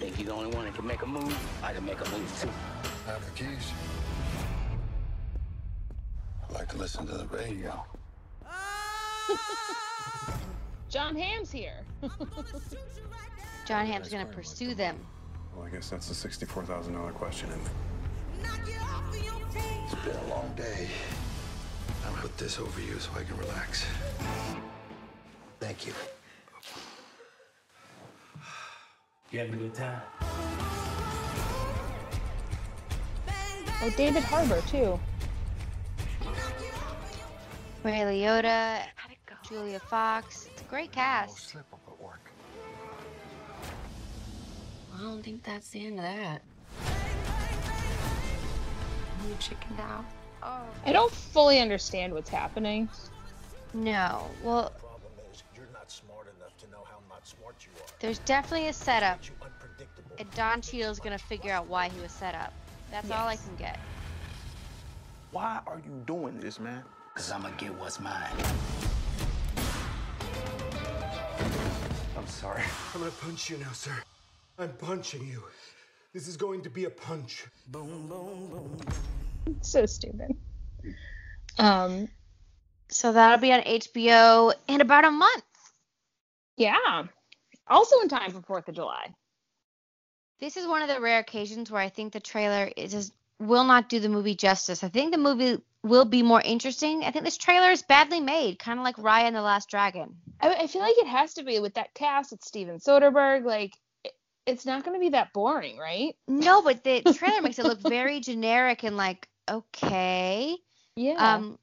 Think 0.00 0.18
you're 0.18 0.26
the 0.26 0.32
only 0.34 0.50
one 0.56 0.64
that 0.64 0.74
can 0.74 0.88
make 0.88 1.02
a 1.02 1.06
move? 1.06 1.32
I 1.62 1.72
can 1.72 1.84
make 1.86 2.00
a 2.00 2.10
move 2.10 2.40
too. 2.40 2.50
Have 3.06 3.24
the 3.24 3.30
keys. 3.44 3.70
I 6.50 6.52
like 6.52 6.68
to 6.70 6.76
listen 6.78 7.06
to 7.06 7.12
the 7.16 7.26
radio. 7.26 7.84
Jon 10.88 11.14
Hamm's 11.14 11.52
here. 11.52 11.84
Jon 13.66 13.86
Hamm's 13.86 14.08
gonna 14.08 14.26
pursue 14.26 14.74
them. 14.74 14.98
Well, 15.54 15.64
I 15.66 15.70
guess 15.70 15.88
that's 15.88 16.08
the 16.08 16.14
sixty-four 16.14 16.64
thousand 16.64 16.94
dollar 16.94 17.12
question. 17.12 17.48
It? 17.50 17.58
It's 19.54 19.94
been 20.04 20.16
a 20.16 20.28
long 20.28 20.52
day. 20.56 20.88
I'll 22.06 22.12
put 22.14 22.36
this 22.36 22.58
over 22.58 22.80
you 22.80 22.98
so 22.98 23.10
I 23.16 23.22
can 23.22 23.36
relax. 23.36 23.86
Thank 25.60 25.86
you. 25.86 25.92
You 29.30 29.38
having 29.38 29.54
a 29.54 29.56
good 29.56 29.74
time? 29.74 30.00
Oh, 33.82 33.90
David 33.96 34.22
Harbour 34.24 34.60
too. 34.68 34.98
Ray 37.82 38.00
Liotta, 38.00 38.82
Julia 39.48 39.80
Fox. 39.80 40.48
It's 40.52 40.62
a 40.62 40.64
great 40.64 40.92
cast. 40.92 41.50
Slip 41.50 41.66
I 45.02 45.04
don't 45.04 45.22
think 45.24 45.42
that's 45.42 45.70
the 45.70 45.84
end 45.84 45.98
of 45.98 46.04
that. 46.04 46.42
You 49.26 49.34
chickened 49.40 49.80
out. 49.80 50.04
Oh. 50.44 50.60
I 50.86 50.92
don't 50.92 51.10
fully 51.10 51.58
understand 51.58 52.14
what's 52.14 52.30
happening. 52.30 52.88
No. 53.74 54.30
Well, 54.44 54.72
You're 55.56 55.66
not 55.72 55.90
smart 55.90 56.28
enough 56.38 56.56
to 56.58 56.70
know 56.70 56.84
how 56.88 56.98
not 57.10 57.26
smart 57.26 57.56
you 57.62 57.70
are. 57.80 57.86
there's 57.98 58.20
definitely 58.20 58.68
a 58.68 58.72
setup, 58.72 59.18
and 60.18 60.30
Don 60.36 60.60
Cheadle's 60.60 61.00
gonna 61.00 61.18
figure 61.18 61.50
out 61.50 61.66
why 61.66 61.88
he 61.88 62.00
was 62.00 62.12
set 62.12 62.36
up. 62.36 62.52
That's 62.92 63.10
all 63.10 63.26
I 63.26 63.34
can 63.34 63.56
get. 63.58 63.80
Why 65.32 65.58
are 65.66 65.80
you 65.84 66.00
doing 66.06 66.38
this, 66.38 66.60
man? 66.60 66.84
Cause 67.14 67.32
I'ma 67.32 67.50
get 67.58 67.74
what's 67.74 67.98
mine. 67.98 68.30
I'm 72.16 72.26
sorry. 72.28 72.62
I'm 72.94 73.00
gonna 73.00 73.10
punch 73.20 73.50
you 73.50 73.58
now, 73.58 73.72
sir. 73.72 73.94
I'm 74.58 74.72
punching 74.74 75.26
you. 75.26 75.42
This 76.12 76.28
is 76.28 76.36
going 76.36 76.62
to 76.62 76.70
be 76.70 76.84
a 76.84 76.90
punch. 76.90 77.46
Boom, 77.68 78.06
boom, 78.08 78.48
boom. 78.48 78.76
So 79.62 79.86
stupid. 79.86 80.36
Um, 81.58 82.08
So 82.88 83.12
that'll 83.12 83.38
be 83.40 83.52
on 83.52 83.60
HBO 83.62 84.52
in 84.68 84.80
about 84.80 85.04
a 85.04 85.10
month. 85.10 85.44
yeah. 86.56 87.04
Also 87.68 88.00
in 88.00 88.08
time 88.08 88.32
for 88.32 88.42
Fourth 88.42 88.68
of 88.68 88.74
July. 88.74 89.14
This 90.40 90.56
is 90.56 90.66
one 90.66 90.82
of 90.82 90.88
the 90.88 91.00
rare 91.00 91.20
occasions 91.20 91.70
where 91.70 91.80
I 91.80 91.88
think 91.88 92.12
the 92.12 92.20
trailer 92.20 92.70
is 92.76 92.90
just 92.92 93.12
will 93.38 93.64
not 93.64 93.88
do 93.88 94.00
the 94.00 94.08
movie 94.08 94.34
justice. 94.34 94.82
I 94.84 94.88
think 94.88 95.12
the 95.12 95.18
movie 95.18 95.62
will 95.82 96.04
be 96.04 96.22
more 96.22 96.40
interesting. 96.44 97.04
I 97.04 97.10
think 97.12 97.24
this 97.24 97.36
trailer 97.38 97.70
is 97.70 97.82
badly 97.82 98.20
made, 98.20 98.58
kind 98.58 98.78
of 98.78 98.84
like 98.84 98.96
Raya 98.96 99.22
and 99.22 99.36
the 99.36 99.42
Last 99.42 99.68
Dragon. 99.70 100.16
I, 100.40 100.54
I 100.54 100.66
feel 100.66 100.82
like 100.82 100.98
it 100.98 101.06
has 101.06 101.34
to 101.34 101.44
be 101.44 101.60
with 101.60 101.74
that 101.74 101.94
cast. 101.94 102.32
It's 102.32 102.46
Steven 102.48 102.78
Soderbergh. 102.78 103.44
Like, 103.44 103.72
it, 103.72 103.81
it's 104.46 104.66
not 104.66 104.84
going 104.84 104.96
to 104.96 105.00
be 105.00 105.10
that 105.10 105.32
boring, 105.32 105.78
right? 105.78 106.16
No, 106.28 106.62
but 106.62 106.84
the 106.84 107.02
trailer 107.12 107.42
makes 107.42 107.58
it 107.58 107.64
look 107.66 107.80
very 107.80 108.20
generic 108.20 108.82
and 108.84 108.96
like 108.96 109.28
okay. 109.50 110.56
Yeah. 110.96 111.36
Um, 111.36 111.58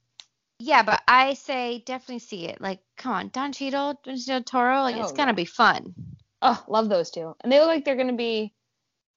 yeah, 0.60 0.84
but 0.84 1.02
I 1.08 1.34
say 1.34 1.84
definitely 1.86 2.20
see 2.20 2.48
it. 2.48 2.62
Like, 2.62 2.80
come 2.98 3.13
on, 3.13 3.30
Don 3.30 3.52
Cheadle, 3.54 4.00
Benicio 4.06 4.28
del 4.28 4.44
Toro, 4.44 4.82
like 4.82 4.96
it's 4.98 5.12
Oh, 5.12 5.15
gonna 5.15 5.34
be 5.34 5.46
fun. 5.46 5.96
Oh, 6.42 6.63
love 6.68 6.89
those 6.89 7.12
two. 7.12 7.36
And 7.42 7.52
they 7.52 7.60
look 7.60 7.68
like 7.68 7.86
they're 7.86 7.96
going 7.96 8.08
to 8.08 8.13
be 8.13 8.54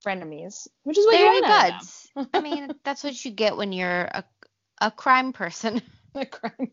frenemies, 0.05 0.67
which 0.83 0.97
is 0.97 1.05
what 1.05 1.13
They're 1.13 1.19
you 1.19 1.25
want 1.25 1.45
be 1.45 1.51
out 1.51 1.59
of 1.59 1.65
them. 1.67 1.79
buds. 1.79 2.11
I 2.33 2.41
mean, 2.41 2.75
that's 2.83 3.03
what 3.03 3.23
you 3.25 3.31
get 3.31 3.55
when 3.57 3.71
you're 3.71 4.03
a 4.03 4.23
a 4.81 4.91
crime 4.91 5.33
person. 5.33 5.81
A 6.15 6.25
crime. 6.27 6.71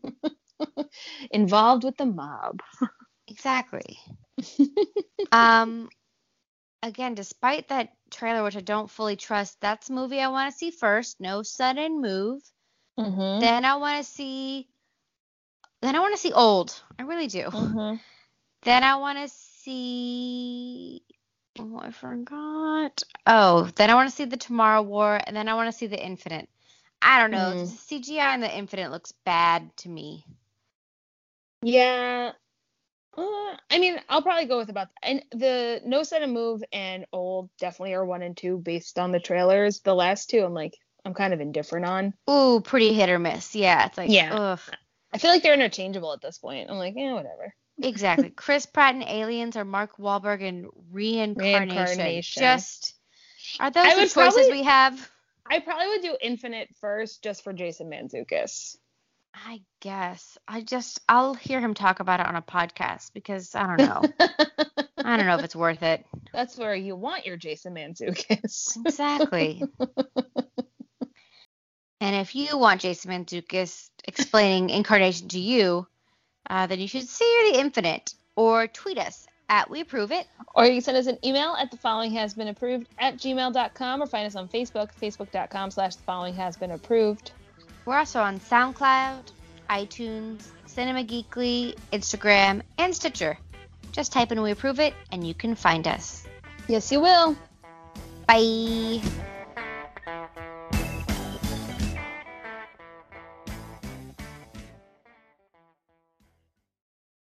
Involved 1.31 1.83
with 1.83 1.97
the 1.97 2.05
mob. 2.05 2.59
Exactly. 3.27 3.97
um, 5.31 5.89
again, 6.83 7.15
despite 7.15 7.69
that 7.69 7.93
trailer, 8.09 8.43
which 8.43 8.57
I 8.57 8.61
don't 8.61 8.89
fully 8.89 9.15
trust, 9.15 9.59
that's 9.61 9.89
a 9.89 9.93
movie 9.93 10.19
I 10.19 10.27
want 10.27 10.51
to 10.51 10.57
see 10.57 10.71
first. 10.71 11.19
No 11.19 11.43
sudden 11.43 12.01
move. 12.01 12.41
Mm-hmm. 12.99 13.39
Then 13.39 13.65
I 13.65 13.75
want 13.75 14.03
to 14.03 14.11
see. 14.11 14.67
Then 15.81 15.95
I 15.95 15.99
want 15.99 16.13
to 16.13 16.21
see 16.21 16.33
Old. 16.33 16.79
I 16.99 17.03
really 17.03 17.27
do. 17.27 17.43
Mm-hmm. 17.45 17.95
Then 18.63 18.83
I 18.83 18.95
want 18.95 19.17
to 19.19 19.27
see. 19.63 21.01
Oh, 21.59 21.79
I 21.81 21.91
forgot. 21.91 23.03
Oh, 23.25 23.69
then 23.75 23.89
I 23.89 23.95
want 23.95 24.09
to 24.09 24.15
see 24.15 24.25
the 24.25 24.37
Tomorrow 24.37 24.83
War, 24.83 25.19
and 25.25 25.35
then 25.35 25.49
I 25.49 25.55
want 25.55 25.71
to 25.71 25.77
see 25.77 25.87
the 25.87 26.03
Infinite. 26.03 26.47
I 27.01 27.19
don't 27.19 27.31
know. 27.31 27.53
Mm. 27.55 27.87
The 27.89 27.95
CGI 27.99 28.35
in 28.35 28.41
the 28.41 28.55
Infinite 28.55 28.91
looks 28.91 29.13
bad 29.25 29.75
to 29.77 29.89
me. 29.89 30.25
Yeah. 31.63 32.31
Uh, 33.17 33.55
I 33.69 33.77
mean, 33.79 33.99
I'll 34.07 34.21
probably 34.21 34.45
go 34.45 34.57
with 34.57 34.69
about 34.69 34.87
and 35.03 35.23
the 35.31 35.81
No 35.85 36.03
Sudden 36.03 36.31
Move 36.31 36.63
and 36.71 37.05
Old 37.11 37.49
definitely 37.59 37.93
are 37.93 38.05
one 38.05 38.21
and 38.21 38.37
two 38.37 38.57
based 38.57 38.97
on 38.97 39.11
the 39.11 39.19
trailers. 39.19 39.81
The 39.81 39.93
last 39.93 40.29
two, 40.29 40.43
I'm 40.43 40.53
like, 40.53 40.77
I'm 41.03 41.13
kind 41.13 41.33
of 41.33 41.41
indifferent 41.41 41.85
on. 41.85 42.13
Ooh, 42.29 42.61
pretty 42.61 42.93
hit 42.93 43.09
or 43.09 43.19
miss. 43.19 43.53
Yeah, 43.55 43.85
it's 43.85 43.97
like, 43.97 44.09
Yeah. 44.09 44.33
ugh. 44.33 44.59
I 45.13 45.17
feel 45.17 45.29
like 45.31 45.43
they're 45.43 45.53
interchangeable 45.53 46.13
at 46.13 46.21
this 46.21 46.37
point. 46.37 46.69
I'm 46.69 46.77
like, 46.77 46.93
yeah, 46.95 47.13
whatever. 47.13 47.53
Exactly. 47.83 48.29
Chris 48.29 48.67
Pratt 48.67 48.93
and 48.93 49.03
Aliens 49.03 49.57
or 49.57 49.65
Mark 49.65 49.97
Wahlberg 49.97 50.43
and 50.47 50.67
Reincarnation. 50.91 51.69
Reincarnation. 51.75 52.41
Just 52.43 52.93
are 53.59 53.71
those 53.71 53.85
I 53.85 53.95
the 53.95 54.01
choices 54.01 54.13
probably- 54.13 54.51
we 54.51 54.63
have? 54.63 55.09
I 55.49 55.59
probably 55.59 55.87
would 55.87 56.01
do 56.03 56.15
Infinite 56.21 56.69
first, 56.79 57.23
just 57.23 57.43
for 57.43 57.51
Jason 57.53 57.89
Mantzoukas. 57.89 58.77
I 59.33 59.61
guess. 59.79 60.37
I 60.47 60.61
just 60.61 60.99
I'll 61.07 61.33
hear 61.33 61.59
him 61.59 61.73
talk 61.73 61.99
about 61.99 62.19
it 62.19 62.25
on 62.25 62.35
a 62.35 62.41
podcast 62.41 63.13
because 63.13 63.55
I 63.55 63.67
don't 63.67 63.77
know. 63.77 64.01
I 64.97 65.17
don't 65.17 65.25
know 65.25 65.35
if 65.35 65.43
it's 65.43 65.55
worth 65.55 65.83
it. 65.83 66.05
That's 66.33 66.57
where 66.57 66.75
you 66.75 66.95
want 66.95 67.25
your 67.25 67.37
Jason 67.37 67.73
Mantzoukas. 67.73 68.77
Exactly. 68.85 69.63
and 72.01 72.15
if 72.15 72.35
you 72.35 72.57
want 72.57 72.81
Jason 72.81 73.11
Mantzoukas 73.11 73.89
explaining 74.05 74.69
incarnation 74.69 75.27
to 75.29 75.39
you, 75.39 75.87
uh, 76.49 76.67
then 76.67 76.79
you 76.79 76.87
should 76.87 77.07
see 77.07 77.51
the 77.51 77.59
Infinite 77.59 78.13
or 78.35 78.67
tweet 78.67 78.97
us 78.97 79.27
at 79.49 79.69
We 79.69 79.81
Approve 79.81 80.11
It. 80.11 80.27
Or 80.55 80.65
you 80.65 80.73
can 80.73 80.81
send 80.81 80.97
us 80.97 81.07
an 81.07 81.17
email 81.25 81.55
at 81.59 81.71
the 81.71 81.77
following 81.77 82.11
has 82.11 82.33
been 82.33 82.47
approved 82.47 82.87
at 82.99 83.17
gmail.com 83.17 84.01
or 84.01 84.05
find 84.05 84.27
us 84.27 84.35
on 84.35 84.47
Facebook, 84.47 84.89
facebook.com 84.99 85.71
slash 85.71 85.95
the 85.95 86.03
following 86.03 86.33
has 86.33 86.57
been 86.57 86.71
approved. 86.71 87.31
We're 87.85 87.97
also 87.97 88.21
on 88.21 88.39
SoundCloud, 88.39 89.31
iTunes, 89.69 90.47
Cinema 90.65 91.03
Geekly, 91.03 91.75
Instagram, 91.91 92.61
and 92.77 92.95
Stitcher. 92.95 93.37
Just 93.91 94.11
type 94.11 94.31
in 94.31 94.41
We 94.41 94.51
Approve 94.51 94.79
It 94.79 94.93
and 95.11 95.25
you 95.27 95.33
can 95.33 95.55
find 95.55 95.87
us. 95.87 96.25
Yes, 96.67 96.91
you 96.91 97.01
will. 97.01 97.35
Bye. 98.27 99.01